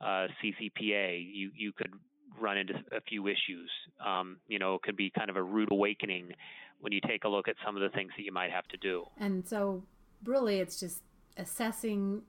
uh, 0.00 0.26
CCPA, 0.42 1.24
you 1.32 1.50
you 1.56 1.72
could 1.72 1.92
run 2.40 2.58
into 2.58 2.74
a 2.92 3.00
few 3.08 3.26
issues. 3.28 3.70
Um, 4.04 4.38
you 4.48 4.58
know, 4.58 4.74
it 4.74 4.82
could 4.82 4.96
be 4.96 5.10
kind 5.10 5.30
of 5.30 5.36
a 5.36 5.42
rude 5.42 5.70
awakening 5.70 6.32
when 6.80 6.92
you 6.92 7.00
take 7.06 7.24
a 7.24 7.28
look 7.28 7.48
at 7.48 7.56
some 7.64 7.76
of 7.76 7.82
the 7.82 7.88
things 7.90 8.10
that 8.16 8.22
you 8.22 8.32
might 8.32 8.50
have 8.50 8.66
to 8.68 8.76
do. 8.76 9.04
And 9.18 9.46
so, 9.46 9.82
really, 10.24 10.58
it's 10.58 10.78
just 10.78 11.02
assessing 11.36 12.22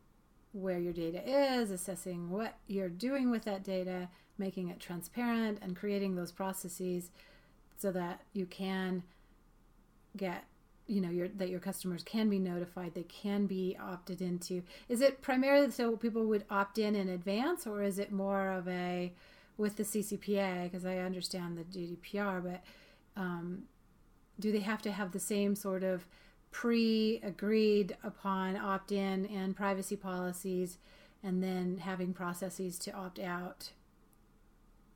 where 0.54 0.78
your 0.78 0.94
data 0.94 1.22
is, 1.26 1.72
assessing 1.72 2.30
what 2.30 2.56
you're 2.68 2.90
doing 2.90 3.32
with 3.32 3.44
that 3.46 3.64
data, 3.64 4.08
making 4.38 4.70
it 4.70 4.80
transparent, 4.80 5.60
and 5.62 5.76
creating 5.76 6.16
those 6.16 6.32
processes 6.32 7.10
so 7.78 7.92
that 7.92 8.22
you 8.34 8.46
can 8.46 9.04
get 10.16 10.44
you 10.88 11.02
know 11.02 11.10
your 11.10 11.28
that 11.30 11.50
your 11.50 11.60
customers 11.60 12.04
can 12.04 12.30
be 12.30 12.40
notified 12.40 12.94
they 12.94 13.04
can 13.04 13.46
be 13.46 13.78
opted 13.82 14.22
into. 14.22 14.64
Is 14.90 15.02
it 15.02 15.22
primarily 15.22 15.72
so 15.72 15.96
people 15.96 16.26
would 16.26 16.46
opt 16.50 16.78
in 16.78 16.96
in 16.96 17.10
advance 17.10 17.66
or 17.66 17.84
is 17.84 18.00
it 18.00 18.12
more 18.12 18.52
of 18.52 18.68
a 18.68 19.14
with 19.56 19.76
the 19.76 19.84
ccpa 19.84 20.64
because 20.64 20.84
i 20.84 20.98
understand 20.98 21.56
the 21.56 21.64
gdpr 21.64 22.44
but 22.44 22.64
um, 23.16 23.66
do 24.40 24.52
they 24.52 24.60
have 24.60 24.82
to 24.82 24.92
have 24.92 25.12
the 25.12 25.20
same 25.20 25.56
sort 25.56 25.84
of 25.84 26.06
pre-agreed 26.52 27.98
upon 28.04 28.56
opt-in 28.56 29.26
and 29.26 29.56
privacy 29.56 29.96
policies 29.96 30.78
and 31.24 31.44
then 31.44 31.80
having 31.80 32.14
processes 32.14 32.78
to 32.78 32.92
opt 32.92 33.20
out? 33.20 33.72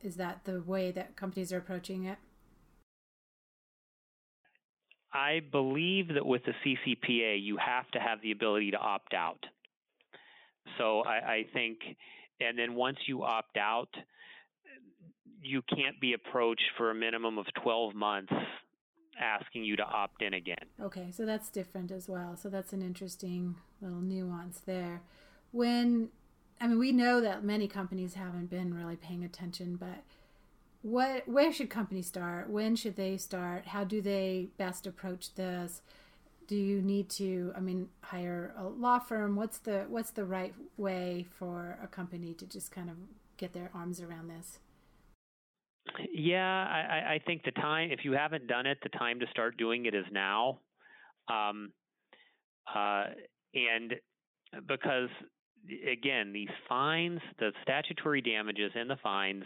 Is 0.02 0.16
that 0.16 0.44
the 0.44 0.60
way 0.60 0.90
that 0.92 1.16
companies 1.16 1.52
are 1.52 1.58
approaching 1.58 2.04
it 2.04 2.18
I 5.18 5.40
believe 5.50 6.14
that 6.14 6.24
with 6.24 6.42
the 6.44 6.52
CCPA, 6.64 7.42
you 7.42 7.56
have 7.56 7.90
to 7.90 7.98
have 7.98 8.22
the 8.22 8.30
ability 8.30 8.70
to 8.70 8.76
opt 8.76 9.14
out. 9.14 9.44
So 10.78 11.00
I, 11.00 11.32
I 11.32 11.46
think, 11.52 11.78
and 12.40 12.56
then 12.56 12.74
once 12.74 12.98
you 13.06 13.24
opt 13.24 13.56
out, 13.56 13.88
you 15.42 15.62
can't 15.62 16.00
be 16.00 16.12
approached 16.12 16.70
for 16.76 16.90
a 16.90 16.94
minimum 16.94 17.36
of 17.36 17.46
12 17.62 17.94
months 17.96 18.32
asking 19.20 19.64
you 19.64 19.74
to 19.76 19.82
opt 19.82 20.22
in 20.22 20.34
again. 20.34 20.66
Okay, 20.80 21.10
so 21.10 21.26
that's 21.26 21.50
different 21.50 21.90
as 21.90 22.08
well. 22.08 22.36
So 22.36 22.48
that's 22.48 22.72
an 22.72 22.82
interesting 22.82 23.56
little 23.80 24.00
nuance 24.00 24.60
there. 24.66 25.02
When, 25.50 26.10
I 26.60 26.68
mean, 26.68 26.78
we 26.78 26.92
know 26.92 27.20
that 27.20 27.42
many 27.42 27.66
companies 27.66 28.14
haven't 28.14 28.50
been 28.50 28.72
really 28.72 28.96
paying 28.96 29.24
attention, 29.24 29.74
but 29.74 30.04
what 30.88 31.28
where 31.28 31.52
should 31.52 31.70
companies 31.70 32.06
start? 32.06 32.48
When 32.48 32.74
should 32.74 32.96
they 32.96 33.16
start? 33.16 33.66
How 33.66 33.84
do 33.84 34.00
they 34.00 34.48
best 34.56 34.86
approach 34.86 35.34
this? 35.34 35.82
Do 36.46 36.56
you 36.56 36.80
need 36.80 37.10
to 37.10 37.52
i 37.56 37.60
mean 37.60 37.88
hire 38.00 38.54
a 38.56 38.64
law 38.64 38.98
firm? 38.98 39.36
What's 39.36 39.58
the 39.58 39.84
what's 39.88 40.10
the 40.10 40.24
right 40.24 40.54
way 40.76 41.26
for 41.38 41.78
a 41.82 41.86
company 41.86 42.32
to 42.34 42.46
just 42.46 42.72
kind 42.72 42.88
of 42.88 42.96
get 43.36 43.52
their 43.52 43.70
arms 43.74 44.00
around 44.00 44.28
this? 44.28 44.58
Yeah 46.12 46.66
i 46.66 47.14
i 47.14 47.20
think 47.26 47.44
the 47.44 47.52
time 47.52 47.90
if 47.90 48.00
you 48.04 48.12
haven't 48.12 48.46
done 48.46 48.66
it 48.66 48.78
the 48.82 48.88
time 48.90 49.20
to 49.20 49.26
start 49.30 49.56
doing 49.58 49.86
it 49.86 49.94
is 49.94 50.06
now. 50.10 50.60
Um 51.28 51.72
uh 52.74 53.04
and 53.54 53.94
because 54.66 55.10
again 55.86 56.32
these 56.32 56.48
fines 56.66 57.20
the 57.38 57.52
statutory 57.62 58.22
damages 58.22 58.72
and 58.74 58.88
the 58.88 58.96
fines 59.02 59.44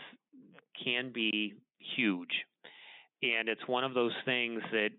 can 0.83 1.13
be 1.13 1.55
huge. 1.97 2.31
And 3.23 3.49
it's 3.49 3.67
one 3.67 3.85
of 3.85 3.95
those 3.95 4.13
things 4.25 4.61
that, 4.73 4.91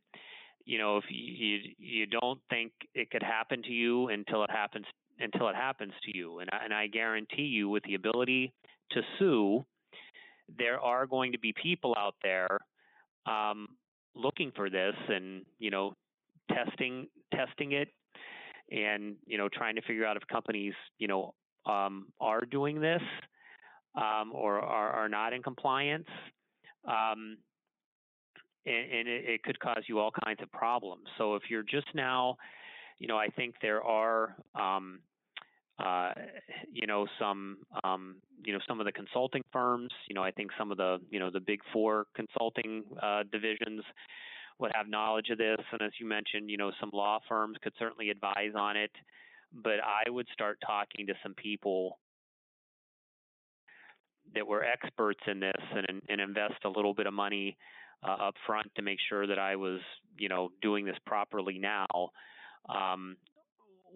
you 0.66 0.78
know, 0.78 0.98
if 0.98 1.04
you 1.10 1.60
you 1.78 2.06
don't 2.06 2.40
think 2.50 2.72
it 2.94 3.12
could 3.12 3.24
happen 3.24 3.62
to 3.64 3.72
you 3.72 4.08
until 4.08 4.44
it 4.44 4.50
happens 4.50 4.86
until 5.20 5.50
it 5.50 5.56
happens 5.56 5.94
to 6.06 6.18
you. 6.18 6.40
And 6.40 6.50
I, 6.52 6.64
and 6.64 6.74
I 6.74 6.88
guarantee 6.88 7.44
you, 7.44 7.70
with 7.70 7.84
the 7.84 7.96
ability 7.96 8.54
to 8.92 9.02
sue, 9.20 9.66
there 10.58 10.80
are 10.80 11.06
going 11.06 11.34
to 11.34 11.40
be 11.40 11.54
people 11.62 11.96
out 11.98 12.16
there 12.24 12.60
um, 13.26 13.68
looking 14.16 14.52
for 14.56 14.70
this 14.70 14.96
and 15.10 15.44
you 15.60 15.72
know 15.72 15.94
testing 16.52 17.08
testing 17.34 17.72
it 17.72 17.90
and 18.72 19.16
you 19.26 19.38
know 19.38 19.50
trying 19.50 19.76
to 19.76 19.82
figure 19.82 20.06
out 20.06 20.18
if 20.18 20.24
companies 20.28 20.74
you 20.98 21.08
know 21.08 21.34
um, 21.66 22.08
are 22.20 22.42
doing 22.42 22.80
this 22.80 23.02
um, 23.96 24.32
or 24.34 24.60
are, 24.60 24.90
are, 24.92 25.10
not 25.10 25.34
in 25.34 25.44
compliance. 25.44 26.08
Um, 26.86 27.38
and, 28.66 28.92
and 28.92 29.08
it, 29.08 29.26
it, 29.26 29.44
could 29.44 29.60
cause 29.60 29.84
you 29.88 30.00
all 30.00 30.12
kinds 30.26 30.42
of 30.42 30.52
problems. 30.52 31.04
So 31.18 31.36
if 31.36 31.44
you're 31.50 31.64
just 31.64 31.88
now, 31.94 32.38
you 33.00 33.08
know, 33.08 33.18
I 33.18 33.28
think 33.28 33.56
there 33.62 33.84
are, 33.84 34.36
um, 34.56 35.00
uh, 35.80 36.12
you 36.72 36.88
know, 36.88 37.08
some, 37.20 37.58
um, 37.84 38.16
you 38.44 38.54
know, 38.54 38.60
some 38.68 38.80
of 38.80 38.86
the 38.86 38.92
consulting 38.92 39.44
firms. 39.52 39.92
You 40.08 40.16
know, 40.16 40.24
I 40.24 40.32
think 40.32 40.52
some 40.58 40.72
of 40.72 40.78
the, 40.78 41.00
you 41.10 41.20
know, 41.20 41.30
the 41.30 41.40
big 41.40 41.60
four 41.72 42.06
consulting 42.16 42.84
uh, 43.02 43.24
divisions 43.32 43.84
would 44.60 44.72
have 44.76 44.88
knowledge 44.88 45.30
of 45.30 45.38
this. 45.38 45.58
And 45.72 45.82
as 45.82 45.92
you 46.00 46.08
mentioned, 46.08 46.50
you 46.50 46.58
know, 46.58 46.72
some 46.80 46.92
law 46.94 47.20
firms 47.28 47.58
could 47.62 47.74
certainly 47.80 48.10
advise 48.10 48.54
on 48.56 48.78
it. 48.78 48.92
But 49.52 49.80
I 49.84 50.10
would 50.10 50.28
start 50.34 50.58
talking 50.66 51.06
to 51.08 51.14
some 51.22 51.34
people 51.36 52.00
that 54.36 54.48
were 54.48 54.64
experts 54.64 55.22
in 55.28 55.40
this 55.40 55.62
and, 55.76 56.02
and 56.10 56.22
invest 56.22 56.66
a 56.66 56.70
little 56.70 56.94
bit 56.94 57.08
of 57.08 57.14
money 57.14 57.58
uh, 58.04 58.28
up 58.28 58.36
front 58.46 58.68
to 58.76 58.82
make 58.82 59.00
sure 59.10 59.28
that 59.28 59.40
I 59.40 59.56
was, 59.56 59.80
you 60.18 60.30
know, 60.30 60.52
doing 60.62 60.86
this 60.86 60.98
properly 61.06 61.60
now. 61.60 61.88
Um, 62.68 63.18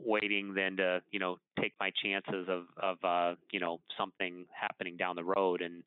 waiting 0.05 0.53
then 0.53 0.77
to, 0.77 1.01
you 1.11 1.19
know, 1.19 1.39
take 1.59 1.73
my 1.79 1.91
chances 2.03 2.47
of, 2.47 2.65
of 2.77 2.97
uh, 3.03 3.35
you 3.51 3.59
know, 3.59 3.79
something 3.97 4.45
happening 4.53 4.95
down 4.95 5.15
the 5.15 5.23
road 5.23 5.61
and 5.61 5.83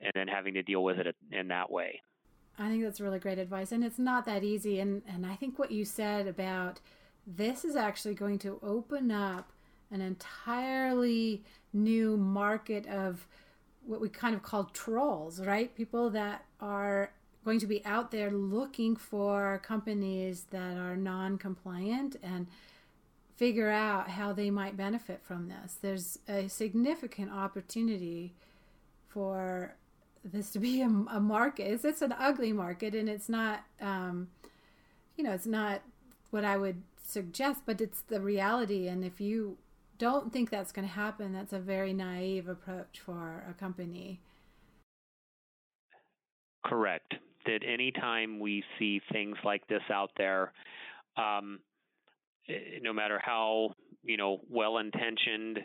and 0.00 0.10
then 0.14 0.28
having 0.28 0.54
to 0.54 0.62
deal 0.62 0.82
with 0.82 0.98
it 0.98 1.14
in 1.30 1.48
that 1.48 1.70
way. 1.70 2.00
I 2.58 2.68
think 2.68 2.82
that's 2.82 3.00
really 3.00 3.18
great 3.18 3.38
advice. 3.38 3.72
And 3.72 3.84
it's 3.84 3.98
not 3.98 4.26
that 4.26 4.44
easy. 4.44 4.80
And, 4.80 5.02
and 5.08 5.24
I 5.26 5.34
think 5.34 5.58
what 5.58 5.70
you 5.70 5.84
said 5.84 6.26
about 6.26 6.80
this 7.26 7.64
is 7.64 7.74
actually 7.74 8.14
going 8.14 8.38
to 8.40 8.58
open 8.62 9.10
up 9.10 9.50
an 9.90 10.00
entirely 10.00 11.42
new 11.72 12.16
market 12.16 12.86
of 12.86 13.26
what 13.86 14.00
we 14.00 14.08
kind 14.08 14.34
of 14.34 14.42
call 14.42 14.64
trolls, 14.64 15.40
right? 15.40 15.74
People 15.74 16.10
that 16.10 16.44
are 16.60 17.12
going 17.44 17.60
to 17.60 17.66
be 17.66 17.84
out 17.84 18.10
there 18.10 18.30
looking 18.30 18.96
for 18.96 19.60
companies 19.62 20.46
that 20.50 20.76
are 20.76 20.96
non 20.96 21.38
compliant 21.38 22.16
and 22.22 22.46
figure 23.36 23.70
out 23.70 24.08
how 24.10 24.32
they 24.32 24.50
might 24.50 24.76
benefit 24.76 25.20
from 25.22 25.48
this. 25.48 25.76
There's 25.80 26.18
a 26.28 26.48
significant 26.48 27.32
opportunity 27.32 28.32
for 29.08 29.74
this 30.24 30.50
to 30.50 30.58
be 30.58 30.80
a, 30.80 30.86
a 30.86 31.20
market. 31.20 31.64
It's, 31.64 31.84
it's, 31.84 32.02
an 32.02 32.14
ugly 32.18 32.52
market, 32.52 32.94
and 32.94 33.08
it's 33.08 33.28
not, 33.28 33.64
um, 33.80 34.28
you 35.16 35.24
know, 35.24 35.32
it's 35.32 35.46
not 35.46 35.82
what 36.30 36.44
I 36.44 36.56
would 36.56 36.82
suggest, 37.04 37.62
but 37.66 37.80
it's 37.80 38.00
the 38.02 38.20
reality. 38.20 38.88
And 38.88 39.04
if 39.04 39.20
you 39.20 39.58
don't 40.04 40.30
think 40.30 40.50
that's 40.50 40.70
going 40.70 40.86
to 40.86 40.92
happen, 40.92 41.32
that's 41.32 41.54
a 41.54 41.58
very 41.58 41.94
naive 41.94 42.46
approach 42.46 43.00
for 43.06 43.42
a 43.48 43.54
company. 43.54 44.20
Correct. 46.62 47.14
That 47.46 47.60
anytime 47.66 48.38
we 48.38 48.62
see 48.78 49.00
things 49.10 49.38
like 49.44 49.66
this 49.66 49.80
out 49.90 50.10
there, 50.18 50.52
um, 51.16 51.58
eh, 52.50 52.80
no 52.82 52.92
matter 52.92 53.18
how 53.22 53.74
you 54.02 54.18
know 54.18 54.40
well 54.50 54.76
intentioned 54.76 55.60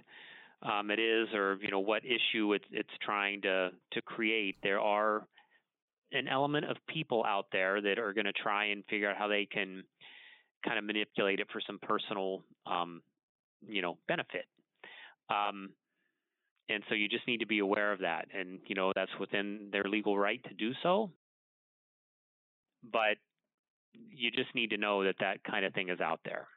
um, 0.63 0.89
it 0.89 0.99
is, 0.99 1.27
or 1.33 1.57
you 1.61 1.69
know 1.69 1.81
what 1.81 2.03
issue 2.05 2.53
it's 2.53 2.65
it's 2.71 2.89
trying 3.01 3.41
to 3.41 3.71
to 3.91 4.01
create, 4.01 4.55
there 4.63 4.79
are 4.79 5.27
an 6.13 6.29
element 6.29 6.65
of 6.65 6.77
people 6.87 7.25
out 7.25 7.47
there 7.51 7.81
that 7.81 7.99
are 7.99 8.13
going 8.13 8.25
to 8.25 8.33
try 8.33 8.67
and 8.67 8.85
figure 8.89 9.09
out 9.09 9.17
how 9.17 9.27
they 9.27 9.45
can 9.45 9.83
kind 10.65 10.77
of 10.77 10.85
manipulate 10.85 11.41
it 11.41 11.47
for 11.51 11.61
some 11.65 11.77
personal 11.79 12.41
um, 12.65 13.01
you 13.67 13.81
know 13.81 13.97
benefit. 14.07 14.45
Um, 15.29 15.69
and 16.69 16.83
so 16.87 16.95
you 16.95 17.07
just 17.07 17.27
need 17.27 17.39
to 17.39 17.47
be 17.47 17.59
aware 17.59 17.91
of 17.91 17.99
that, 17.99 18.27
and 18.33 18.59
you 18.67 18.75
know 18.75 18.91
that's 18.95 19.11
within 19.19 19.69
their 19.71 19.83
legal 19.83 20.17
right 20.17 20.43
to 20.43 20.53
do 20.53 20.71
so. 20.83 21.11
But 22.83 23.17
you 23.93 24.31
just 24.31 24.53
need 24.55 24.69
to 24.69 24.77
know 24.77 25.03
that 25.03 25.15
that 25.19 25.43
kind 25.43 25.65
of 25.65 25.73
thing 25.73 25.89
is 25.89 25.99
out 25.99 26.19
there. 26.23 26.47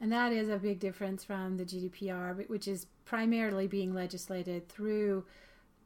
And 0.00 0.12
that 0.12 0.32
is 0.32 0.48
a 0.48 0.58
big 0.58 0.80
difference 0.80 1.24
from 1.24 1.56
the 1.56 1.64
GDPR, 1.64 2.48
which 2.48 2.68
is 2.68 2.86
primarily 3.04 3.66
being 3.66 3.94
legislated 3.94 4.68
through 4.68 5.24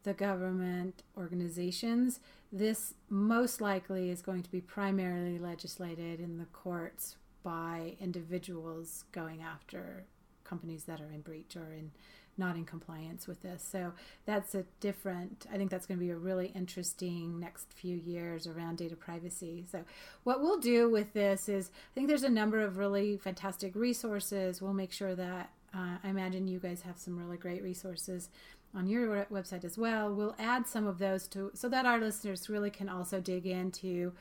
the 0.02 0.14
government 0.14 1.02
organizations. 1.16 2.20
This 2.50 2.94
most 3.10 3.60
likely 3.60 4.10
is 4.10 4.22
going 4.22 4.42
to 4.42 4.50
be 4.50 4.60
primarily 4.60 5.38
legislated 5.38 6.20
in 6.20 6.38
the 6.38 6.46
courts 6.46 7.16
by 7.42 7.96
individuals 8.00 9.04
going 9.12 9.42
after 9.42 10.04
companies 10.44 10.84
that 10.84 11.00
are 11.00 11.10
in 11.12 11.20
breach 11.20 11.56
or 11.56 11.72
in 11.72 11.90
not 12.38 12.56
in 12.56 12.64
compliance 12.64 13.26
with 13.26 13.42
this. 13.42 13.66
So 13.70 13.92
that's 14.24 14.54
a 14.54 14.64
different, 14.80 15.46
I 15.52 15.56
think 15.56 15.70
that's 15.70 15.86
going 15.86 15.98
to 15.98 16.04
be 16.04 16.10
a 16.10 16.16
really 16.16 16.52
interesting 16.54 17.40
next 17.40 17.72
few 17.72 17.96
years 17.96 18.46
around 18.46 18.78
data 18.78 18.96
privacy. 18.96 19.64
So, 19.70 19.84
what 20.22 20.40
we'll 20.40 20.60
do 20.60 20.88
with 20.88 21.12
this 21.12 21.48
is, 21.48 21.70
I 21.74 21.94
think 21.94 22.06
there's 22.06 22.22
a 22.22 22.30
number 22.30 22.60
of 22.60 22.78
really 22.78 23.16
fantastic 23.16 23.74
resources. 23.74 24.62
We'll 24.62 24.72
make 24.72 24.92
sure 24.92 25.16
that 25.16 25.50
uh, 25.74 25.96
I 26.02 26.08
imagine 26.08 26.48
you 26.48 26.60
guys 26.60 26.82
have 26.82 26.96
some 26.96 27.18
really 27.18 27.36
great 27.36 27.62
resources 27.62 28.30
on 28.74 28.86
your 28.86 29.26
website 29.26 29.64
as 29.64 29.78
well. 29.78 30.12
We'll 30.12 30.36
add 30.38 30.66
some 30.66 30.86
of 30.86 30.98
those 30.98 31.26
to 31.28 31.50
so 31.54 31.68
that 31.68 31.86
our 31.86 31.98
listeners 31.98 32.48
really 32.48 32.70
can 32.70 32.88
also 32.88 33.20
dig 33.20 33.46
into 33.46 34.12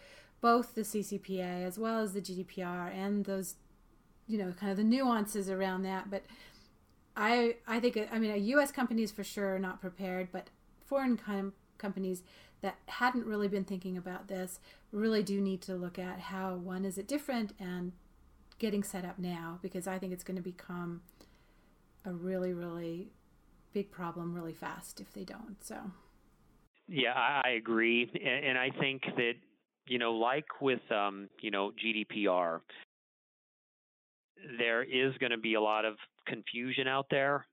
both 0.42 0.76
the 0.76 0.82
CCPA 0.82 1.66
as 1.66 1.78
well 1.78 2.00
as 2.00 2.14
the 2.14 2.22
GDPR 2.22 2.94
and 2.94 3.26
those, 3.26 3.56
you 4.28 4.38
know, 4.38 4.54
kind 4.54 4.72
of 4.72 4.78
the 4.78 4.84
nuances 4.84 5.50
around 5.50 5.84
that. 5.84 6.10
But 6.10 6.24
I 7.16 7.56
I 7.68 7.80
think 7.80 7.98
I 8.12 8.20
mean, 8.20 8.32
a 8.32 8.38
U.S. 8.38 8.72
companies 8.72 9.12
for 9.12 9.24
sure 9.24 9.56
are 9.56 9.60
not 9.60 9.82
prepared, 9.82 10.30
but 10.32 10.50
foreign 10.86 11.18
com- 11.18 11.54
companies 11.78 12.24
that 12.62 12.78
hadn't 12.88 13.26
really 13.26 13.48
been 13.48 13.64
thinking 13.64 13.98
about 13.98 14.28
this 14.28 14.60
really 14.92 15.22
do 15.22 15.42
need 15.42 15.62
to 15.62 15.76
look 15.76 16.00
at 16.00 16.20
how 16.20 16.56
one 16.56 16.86
is 16.86 16.98
it 16.98 17.08
different 17.08 17.54
and 17.60 17.92
getting 18.58 18.84
set 18.84 19.06
up 19.06 19.20
now 19.20 19.60
because 19.62 19.88
I 19.88 20.00
think 20.00 20.14
it's 20.14 20.24
going 20.24 20.38
to 20.38 20.44
become 20.44 21.02
a 22.06 22.12
really 22.12 22.54
really 22.54 23.10
big 23.78 23.92
problem 23.92 24.34
really 24.34 24.54
fast 24.54 25.00
if 25.00 25.14
they 25.14 25.24
don't. 25.24 25.56
So. 25.62 25.76
Yeah, 26.88 27.14
I 27.16 27.50
agree, 27.50 28.10
and 28.16 28.58
I 28.58 28.72
think 28.80 29.04
that 29.18 29.34
you 29.88 30.00
know, 30.00 30.14
like 30.14 30.46
with 30.62 30.80
um, 30.92 31.30
you 31.42 31.52
know 31.52 31.72
GDPR, 31.72 32.62
there 34.58 34.82
is 34.82 35.16
going 35.20 35.32
to 35.32 35.38
be 35.38 35.54
a 35.54 35.62
lot 35.62 35.86
of 35.86 35.94
confusion 36.26 36.88
out 36.88 37.06
there 37.12 37.46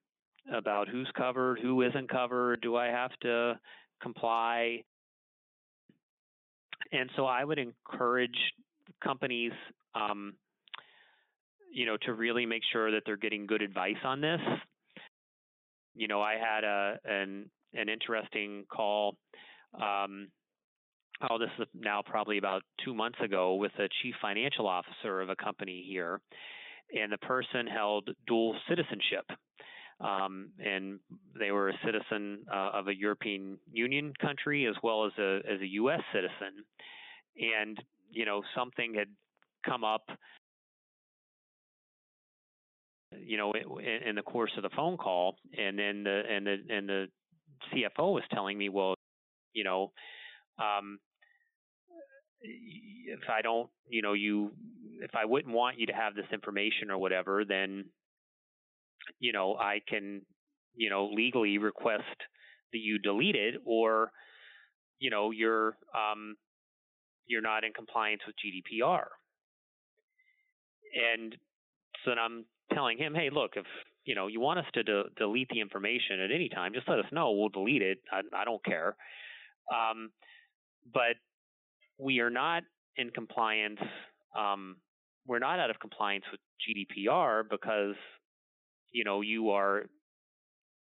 about 0.51 0.89
who's 0.89 1.11
covered, 1.15 1.59
who 1.61 1.83
isn't 1.83 2.09
covered. 2.09 2.63
Do 2.63 2.77
I 2.77 2.87
have 2.87 3.11
to 3.23 3.59
comply? 4.03 4.83
And 6.91 7.11
so 7.17 7.27
I 7.27 7.45
would 7.45 7.59
encourage 7.59 8.39
companies, 9.03 9.53
um, 9.95 10.35
you 11.71 11.85
know, 11.85 11.99
to 12.07 12.15
really 12.15 12.47
make 12.47 12.63
sure 12.73 12.93
that 12.93 13.03
they're 13.05 13.17
getting 13.17 13.47
good 13.47 13.61
advice 13.61 14.03
on 14.05 14.23
this. 14.23 14.41
You 15.95 16.09
know, 16.09 16.21
I 16.21 16.35
had 16.35 16.65
a 16.65 16.99
an 17.05 17.51
an 17.75 17.89
interesting 17.89 18.65
call 18.71 19.17
um, 19.81 20.29
oh, 21.31 21.39
this 21.39 21.51
is 21.59 21.67
now 21.75 22.03
probably 22.05 22.39
about 22.39 22.63
two 22.85 22.95
months 22.95 23.19
ago 23.23 23.55
with 23.55 23.73
a 23.79 23.89
chief 24.03 24.15
financial 24.21 24.67
officer 24.67 25.21
of 25.21 25.29
a 25.29 25.37
company 25.37 25.85
here, 25.87 26.21
and 26.95 27.13
the 27.13 27.19
person 27.19 27.67
held 27.67 28.11
dual 28.27 28.57
citizenship. 28.69 29.27
Um, 30.01 30.51
and 30.59 30.99
they 31.39 31.53
were 31.53 31.69
a 31.69 31.79
citizen 31.85 32.41
uh, 32.53 32.71
of 32.75 32.89
a 32.89 32.97
European 32.97 33.59
Union 33.73 34.13
country 34.21 34.67
as 34.67 34.75
well 34.83 35.07
as 35.07 35.13
a 35.19 35.37
as 35.49 35.61
a 35.61 35.67
U.S. 35.67 36.01
citizen, 36.13 36.65
and 37.37 37.79
you 38.11 38.25
know 38.25 38.43
something 38.57 38.95
had 38.95 39.07
come 39.65 39.85
up, 39.85 40.03
you 43.23 43.37
know, 43.37 43.53
in, 43.53 44.15
the 44.15 44.23
course 44.23 44.53
of 44.57 44.63
the 44.63 44.71
phone 44.77 44.97
call, 44.97 45.37
and 45.57 45.79
then 45.79 46.05
the 46.05 46.23
and 46.31 46.47
the 46.47 46.57
and 46.71 46.89
the 46.89 47.07
CFO 47.73 48.15
was 48.15 48.23
telling 48.33 48.59
me, 48.59 48.69
well, 48.69 48.95
you 49.53 49.65
know, 49.65 49.93
um, 50.59 50.99
if 52.43 53.21
I 53.29 53.43
don't, 53.43 53.71
you 53.89 54.03
know, 54.03 54.13
you, 54.13 54.53
if 55.01 55.11
I 55.15 55.25
wouldn't 55.25 55.55
want 55.55 55.79
you 55.79 55.87
to 55.87 55.93
have 55.93 56.15
this 56.15 56.27
information 56.33 56.91
or 56.91 56.99
whatever, 56.99 57.45
then, 57.45 57.87
you 59.19 59.33
know, 59.33 59.57
I 59.57 59.81
can, 59.87 60.23
you 60.75 60.91
know, 60.91 61.11
legally 61.13 61.59
request 61.59 62.03
that 62.73 62.79
you 62.79 62.99
delete 62.99 63.37
it 63.37 63.55
or, 63.65 64.11
you 64.99 65.11
know, 65.11 65.31
you're, 65.31 65.77
um, 65.95 66.37
you're 67.27 67.43
not 67.43 67.65
in 67.65 67.73
compliance 67.73 68.21
with 68.27 68.37
GDPR. 68.37 69.05
And 70.95 71.35
so 72.05 72.13
I'm 72.13 72.45
telling 72.75 72.99
him, 72.99 73.15
hey, 73.15 73.31
look, 73.33 73.53
if 73.57 73.67
you 74.05 74.15
know 74.15 74.27
you 74.27 74.41
want 74.41 74.59
us 74.59 74.67
to 74.75 74.83
de- 74.83 75.05
delete 75.17 75.49
the 75.49 75.61
information 75.61 76.21
at 76.21 76.31
any 76.31 76.49
time, 76.49 76.73
just 76.75 76.89
let 76.89 76.99
us 76.99 77.07
know. 77.13 77.33
We'll 77.33 77.49
delete 77.49 77.83
it. 77.83 77.99
I, 78.13 78.21
I 78.37 78.45
don't 78.45 78.65
care. 78.65 78.97
Um, 79.73 80.11
but 80.93 81.17
we 81.99 82.21
are 82.21 82.31
not 82.31 82.65
in 82.97 83.11
compliance. 83.11 83.81
Um, 84.39 84.77
we're 85.27 85.39
not 85.39 85.59
out 85.59 85.71
of 85.71 85.79
compliance 85.81 86.25
with 86.31 86.41
GDPR 86.61 87.43
because 87.49 87.95
you 88.93 89.05
know 89.05 89.21
you 89.21 89.51
are 89.51 89.87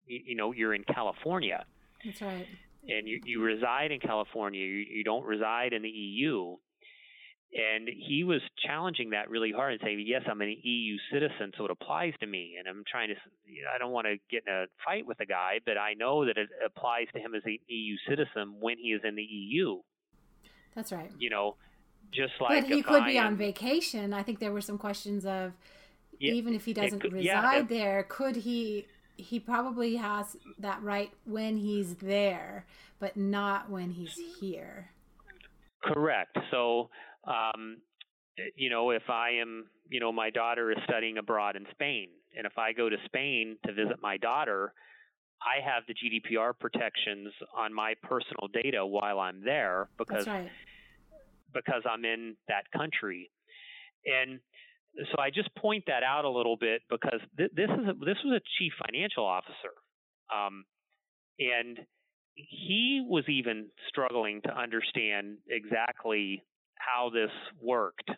you, 0.06 0.19
you 0.28 0.36
know 0.36 0.52
you're 0.52 0.74
in 0.74 0.84
California. 0.84 1.65
That's 2.04 2.21
right. 2.21 2.48
And 2.88 3.08
you, 3.08 3.19
you 3.26 3.41
reside 3.41 3.91
in 3.91 4.00
California. 4.00 4.62
You, 4.62 4.86
you 4.98 5.04
don't 5.04 5.26
reside 5.26 5.74
in 5.74 5.82
the 5.82 5.89
EU. 5.89 6.56
And 7.53 7.88
he 7.88 8.23
was 8.25 8.41
challenging 8.65 9.12
that 9.12 9.29
really 9.29 9.51
hard 9.51 9.73
and 9.73 9.81
saying, 9.81 10.03
"Yes, 10.05 10.23
I'm 10.29 10.41
an 10.41 10.58
EU 10.62 10.97
citizen, 11.12 11.53
so 11.58 11.65
it 11.65 11.71
applies 11.71 12.13
to 12.19 12.27
me." 12.27 12.55
And 12.60 12.67
I'm 12.67 12.84
trying 12.86 13.10
to, 13.10 13.15
you 13.45 13.63
know, 13.63 13.69
I 13.73 13.77
don't 13.77 13.91
want 13.91 14.08
to 14.08 14.17
get 14.29 14.43
in 14.45 14.53
a 14.53 14.65
fight 14.84 15.05
with 15.05 15.19
the 15.19 15.25
guy, 15.25 15.60
but 15.65 15.77
I 15.77 15.93
know 15.93 16.25
that 16.25 16.38
it 16.38 16.49
applies 16.65 17.08
to 17.13 17.19
him 17.19 17.34
as 17.34 17.43
an 17.45 17.58
EU 17.67 17.95
citizen 18.10 18.60
when 18.60 18.77
he 18.77 18.91
is 18.91 19.01
in 19.05 19.15
the 19.15 19.23
EU. 19.23 19.81
That's 20.75 20.91
right. 20.91 21.12
You 21.17 21.29
know, 21.29 21.55
just 22.12 22.34
like 22.41 22.63
but 22.63 22.71
he 22.71 22.84
could 22.84 23.03
I 23.03 23.08
be 23.08 23.17
am, 23.17 23.27
on 23.27 23.38
vacation. 23.38 24.13
I 24.13 24.23
think 24.23 24.39
there 24.39 24.51
were 24.51 24.62
some 24.62 24.77
questions 24.77 25.25
of 25.25 25.53
yeah, 26.19 26.34
even 26.34 26.53
if 26.53 26.65
he 26.65 26.73
doesn't 26.73 26.99
could, 26.99 27.13
reside 27.13 27.69
yeah, 27.69 27.77
there, 27.77 28.03
could 28.03 28.36
he? 28.36 28.88
He 29.17 29.39
probably 29.39 29.95
has 29.95 30.36
that 30.60 30.81
right 30.84 31.12
when 31.25 31.58
he's 31.58 31.95
there, 31.95 32.65
but 32.99 33.15
not 33.15 33.69
when 33.69 33.91
he's 33.91 34.19
here. 34.39 34.91
Correct. 35.81 36.38
So, 36.51 36.89
um, 37.27 37.77
you 38.55 38.69
know, 38.69 38.91
if 38.91 39.09
I 39.09 39.31
am, 39.41 39.65
you 39.89 39.99
know, 39.99 40.11
my 40.11 40.29
daughter 40.29 40.71
is 40.71 40.77
studying 40.83 41.17
abroad 41.17 41.55
in 41.55 41.65
Spain, 41.71 42.09
and 42.38 42.45
if 42.45 42.57
I 42.57 42.73
go 42.73 42.89
to 42.89 42.97
Spain 43.05 43.57
to 43.65 43.73
visit 43.73 43.97
my 44.01 44.17
daughter, 44.17 44.73
I 45.41 45.63
have 45.63 45.83
the 45.88 45.93
GDPR 45.93 46.53
protections 46.57 47.31
on 47.55 47.73
my 47.73 47.93
personal 48.03 48.47
data 48.51 48.85
while 48.85 49.19
I'm 49.19 49.43
there 49.43 49.89
because 49.97 50.27
right. 50.27 50.49
because 51.53 51.83
I'm 51.89 52.03
in 52.03 52.35
that 52.47 52.71
country. 52.75 53.29
And 54.05 54.39
so 55.11 55.21
I 55.21 55.29
just 55.29 55.53
point 55.55 55.85
that 55.88 56.03
out 56.03 56.25
a 56.25 56.29
little 56.29 56.57
bit 56.57 56.81
because 56.89 57.19
th- 57.38 57.51
this 57.55 57.69
is 57.69 57.88
a, 57.88 57.93
this 58.05 58.17
was 58.23 58.39
a 58.39 58.43
chief 58.57 58.73
financial 58.85 59.25
officer, 59.25 59.73
um, 60.33 60.65
and 61.39 61.79
he 62.35 63.05
was 63.05 63.23
even 63.27 63.67
struggling 63.89 64.41
to 64.43 64.57
understand 64.57 65.38
exactly 65.49 66.43
how 66.86 67.10
this 67.10 67.32
worked. 67.62 68.10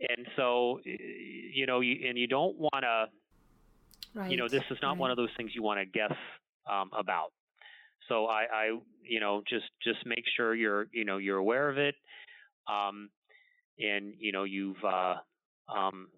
And 0.00 0.26
so, 0.36 0.80
you 0.84 1.66
know, 1.66 1.80
you, 1.80 2.08
and 2.08 2.16
you 2.16 2.28
don't 2.28 2.56
want 2.56 2.82
to, 2.82 3.06
right. 4.14 4.30
you 4.30 4.36
know, 4.36 4.48
this 4.48 4.62
is 4.70 4.78
not 4.80 4.90
right. 4.90 4.98
one 4.98 5.10
of 5.10 5.16
those 5.16 5.30
things 5.36 5.50
you 5.54 5.62
want 5.62 5.80
to 5.80 5.86
guess 5.86 6.16
um, 6.70 6.90
about. 6.96 7.32
So 8.08 8.26
I, 8.26 8.44
I, 8.52 8.78
you 9.02 9.20
know, 9.20 9.42
just 9.48 9.66
just 9.82 9.98
make 10.06 10.24
sure 10.36 10.54
you're, 10.54 10.86
you 10.92 11.04
know, 11.04 11.18
you're 11.18 11.36
aware 11.36 11.68
of 11.68 11.78
it, 11.78 11.94
um, 12.68 13.10
and 13.78 14.14
you 14.18 14.32
know, 14.32 14.44
you've, 14.44 14.82
uh, 14.84 15.16
um, 15.74 16.08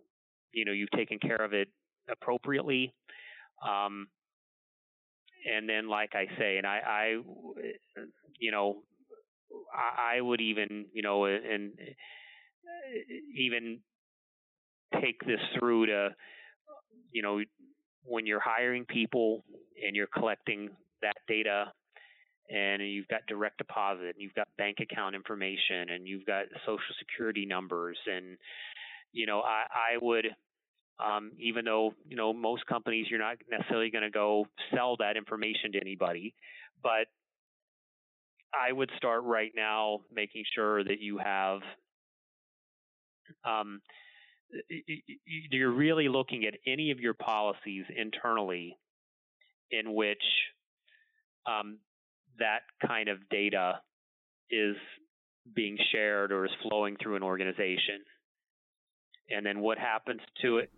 you 0.53 0.65
know, 0.65 0.73
you've 0.73 0.91
taken 0.91 1.19
care 1.19 1.43
of 1.43 1.53
it 1.53 1.69
appropriately. 2.11 2.95
Um, 3.67 4.09
and 5.51 5.69
then, 5.69 5.89
like 5.89 6.11
I 6.15 6.27
say, 6.39 6.59
and 6.59 6.67
I, 6.67 6.81
I 6.85 7.07
you 8.39 8.51
know, 8.51 8.83
I 9.75 10.21
would 10.21 10.41
even, 10.41 10.87
you 10.93 11.03
know, 11.03 11.25
and 11.25 11.73
even 13.37 13.81
take 15.01 15.21
this 15.25 15.41
through 15.59 15.87
to, 15.87 16.11
you 17.13 17.23
know, 17.23 17.41
when 18.05 18.27
you're 18.27 18.41
hiring 18.41 18.85
people 18.85 19.45
and 19.87 19.95
you're 19.95 20.07
collecting 20.07 20.71
that 21.03 21.17
data 21.29 21.73
and 22.51 22.83
you've 22.83 23.09
got 23.09 23.21
direct 23.27 23.59
deposit 23.59 24.07
and 24.07 24.15
you've 24.19 24.35
got 24.35 24.49
bank 24.59 24.79
account 24.81 25.15
information 25.15 25.91
and 25.91 26.07
you've 26.07 26.27
got 26.27 26.45
social 26.67 26.95
security 26.99 27.47
numbers 27.47 27.97
and 28.07 28.37
you 29.13 29.27
know 29.27 29.41
i 29.41 29.65
i 29.95 29.99
would 30.03 30.27
um, 30.99 31.33
even 31.39 31.65
though 31.65 31.95
you 32.07 32.17
know 32.17 32.33
most 32.33 32.67
companies 32.67 33.07
you're 33.09 33.21
not 33.21 33.37
necessarily 33.51 33.91
going 33.91 34.03
to 34.05 34.11
go 34.11 34.47
sell 34.75 34.97
that 34.99 35.17
information 35.17 35.73
to 35.73 35.81
anybody 35.81 36.35
but 36.83 37.07
i 38.55 38.73
would 38.73 38.91
start 38.97 39.25
right 39.25 39.53
now 39.57 40.01
making 40.13 40.45
sure 40.55 40.83
that 40.85 41.01
you 41.01 41.19
have 41.19 41.61
um, 43.45 43.81
you're 45.51 45.71
really 45.71 46.09
looking 46.09 46.45
at 46.45 46.55
any 46.67 46.91
of 46.91 46.99
your 47.01 47.15
policies 47.15 47.85
internally 47.97 48.77
in 49.71 49.95
which 49.95 50.23
um, 51.47 51.79
that 52.39 52.61
kind 52.87 53.09
of 53.09 53.19
data 53.31 53.81
is 54.51 54.77
being 55.55 55.79
shared 55.93 56.33
or 56.33 56.45
is 56.45 56.51
flowing 56.63 56.97
through 57.01 57.17
an 57.17 57.23
organization. 57.23 58.01
And 59.31 59.47
then 59.47 59.61
what 59.61 59.79
happens 59.79 60.21
to 60.43 60.59
it? 60.59 60.71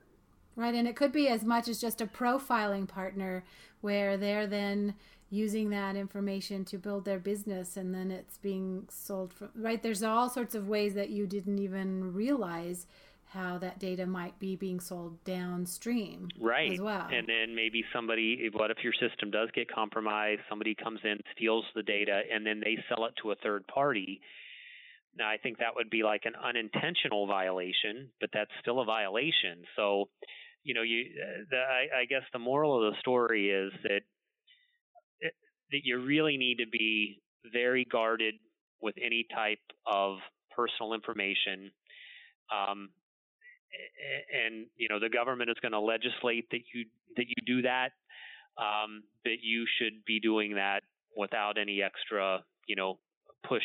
Right, 0.55 0.75
and 0.75 0.87
it 0.87 0.97
could 0.97 1.13
be 1.13 1.29
as 1.29 1.45
much 1.45 1.69
as 1.69 1.81
just 1.81 2.03
a 2.03 2.07
profiling 2.07 2.87
partner 2.87 3.45
where 3.81 4.19
they're 4.19 4.47
then 4.47 4.95
using 5.33 5.71
that 5.71 5.97
information 5.97 6.63
to 6.63 6.77
build 6.77 7.07
their 7.07 7.19
business 7.19 7.79
and 7.79 7.95
then 7.95 8.11
it's 8.11 8.37
being 8.37 8.87
sold 8.91 9.33
from 9.33 9.49
right? 9.57 9.83
There's 9.83 10.03
all 10.03 10.29
sorts 10.29 10.55
of 10.55 10.69
ways 10.69 10.93
that 10.93 11.09
you 11.09 11.27
didn't 11.27 11.59
even 11.59 12.13
realize 12.13 12.87
how 13.25 13.57
that 13.57 13.79
data 13.79 14.05
might 14.05 14.39
be 14.39 14.57
being 14.57 14.79
sold 14.79 15.25
downstream 15.25 16.29
right. 16.39 16.73
as 16.73 16.81
well. 16.81 17.09
And 17.11 17.27
then 17.27 17.57
maybe 17.57 17.83
somebody 17.95 18.51
what 18.53 18.71
if 18.71 18.85
your 18.85 18.93
system 18.93 19.31
does 19.31 19.49
get 19.55 19.73
compromised 19.73 20.43
somebody 20.51 20.75
comes 20.75 21.01
in 21.03 21.17
steals 21.35 21.65
the 21.75 21.83
data 21.83 22.21
and 22.31 22.47
then 22.47 22.61
they 22.63 22.77
sell 22.91 23.07
it 23.07 23.15
to 23.23 23.31
a 23.31 23.35
third 23.37 23.67
party? 23.67 24.21
Now 25.17 25.31
i 25.31 25.39
think 25.39 25.59
that 25.59 25.75
would 25.77 25.89
be 25.89 26.03
like 26.03 26.25
an 26.27 26.35
unintentional 26.37 27.27
violation 27.27 28.11
but 28.21 28.29
that's 28.35 28.51
still 28.61 28.81
a 28.81 28.85
violation. 28.85 29.65
So 29.77 30.11
you 30.63 30.75
know 30.75 30.83
you 30.83 31.05
the, 31.49 31.57
I, 31.57 32.03
I 32.03 32.05
guess 32.05 32.23
the 32.35 32.39
moral 32.39 32.87
of 32.87 32.93
the 32.93 33.01
story 33.01 33.49
is 33.49 33.73
that 33.85 34.03
that 35.73 35.81
you 35.85 35.99
really 36.01 36.37
need 36.37 36.59
to 36.59 36.67
be 36.67 37.21
very 37.53 37.85
guarded 37.91 38.35
with 38.81 38.95
any 39.03 39.27
type 39.35 39.59
of 39.87 40.19
personal 40.55 40.93
information. 40.95 41.71
Um, 42.53 42.91
and 44.47 44.67
you 44.77 44.89
know 44.89 45.01
the 45.01 45.09
government 45.09 45.49
is 45.49 45.57
going 45.63 45.73
to 45.73 45.81
legislate 45.81 46.47
that 46.51 46.61
you 46.75 46.85
that 47.17 47.27
you 47.27 47.35
do 47.47 47.63
that. 47.63 47.91
Um, 48.59 49.05
that 49.25 49.39
you 49.41 49.65
should 49.79 50.05
be 50.07 50.21
doing 50.21 50.57
that 50.57 50.83
without 51.17 51.57
any 51.57 51.81
extra 51.83 52.41
you 52.67 52.77
know 52.77 52.99
push 53.49 53.63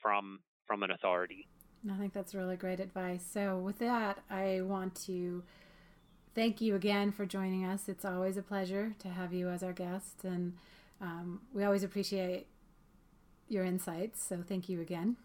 from 0.00 0.38
from 0.66 0.82
an 0.84 0.92
authority. 0.92 1.48
I 1.90 1.96
think 1.96 2.12
that's 2.12 2.34
really 2.34 2.56
great 2.56 2.80
advice. 2.80 3.24
So 3.28 3.58
with 3.58 3.78
that, 3.78 4.18
I 4.30 4.60
want 4.62 4.94
to 5.06 5.42
thank 6.34 6.60
you 6.60 6.74
again 6.74 7.12
for 7.12 7.24
joining 7.26 7.64
us. 7.64 7.88
It's 7.88 8.04
always 8.04 8.36
a 8.36 8.42
pleasure 8.42 8.94
to 9.00 9.08
have 9.08 9.32
you 9.32 9.48
as 9.48 9.62
our 9.62 9.72
guest 9.72 10.24
and 10.24 10.54
um, 11.00 11.40
we 11.52 11.64
always 11.64 11.84
appreciate 11.84 12.46
your 13.48 13.64
insights, 13.64 14.22
so 14.22 14.42
thank 14.46 14.68
you 14.68 14.80
again. 14.80 15.16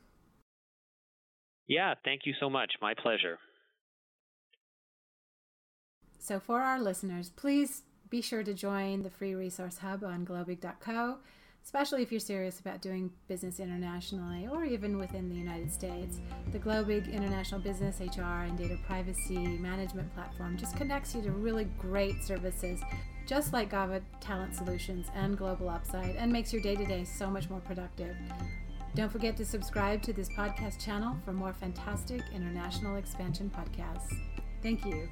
Yeah, 1.67 1.93
thank 2.03 2.21
you 2.25 2.33
so 2.39 2.49
much. 2.49 2.73
My 2.81 2.93
pleasure. 2.93 3.39
So, 6.19 6.39
for 6.39 6.61
our 6.61 6.79
listeners, 6.79 7.29
please 7.35 7.83
be 8.09 8.21
sure 8.21 8.43
to 8.43 8.53
join 8.53 9.03
the 9.03 9.09
free 9.09 9.33
resource 9.33 9.79
hub 9.79 10.03
on 10.03 10.25
globig.co, 10.25 11.17
especially 11.63 12.01
if 12.03 12.11
you're 12.11 12.19
serious 12.19 12.59
about 12.59 12.81
doing 12.81 13.09
business 13.27 13.59
internationally 13.59 14.47
or 14.47 14.63
even 14.63 14.97
within 14.97 15.27
the 15.29 15.35
United 15.35 15.71
States. 15.71 16.19
The 16.51 16.59
Globig 16.59 17.11
International 17.11 17.59
Business, 17.59 17.99
HR, 17.99 18.45
and 18.45 18.57
Data 18.57 18.77
Privacy 18.85 19.57
Management 19.57 20.13
Platform 20.13 20.57
just 20.57 20.77
connects 20.77 21.15
you 21.15 21.21
to 21.23 21.31
really 21.31 21.65
great 21.79 22.23
services 22.23 22.81
just 23.25 23.53
like 23.53 23.69
GAVA 23.69 24.01
Talent 24.19 24.55
Solutions 24.55 25.07
and 25.15 25.37
Global 25.37 25.69
Upside, 25.69 26.15
and 26.15 26.31
makes 26.31 26.51
your 26.51 26.61
day 26.61 26.75
to 26.75 26.85
day 26.85 27.03
so 27.03 27.29
much 27.29 27.49
more 27.49 27.61
productive. 27.61 28.15
Don't 28.95 29.11
forget 29.11 29.35
to 29.37 29.45
subscribe 29.45 30.01
to 30.03 30.13
this 30.13 30.29
podcast 30.29 30.83
channel 30.83 31.15
for 31.25 31.33
more 31.33 31.53
fantastic 31.53 32.21
international 32.33 32.97
expansion 32.97 33.51
podcasts. 33.55 34.13
Thank 34.61 34.85
you. 34.85 35.09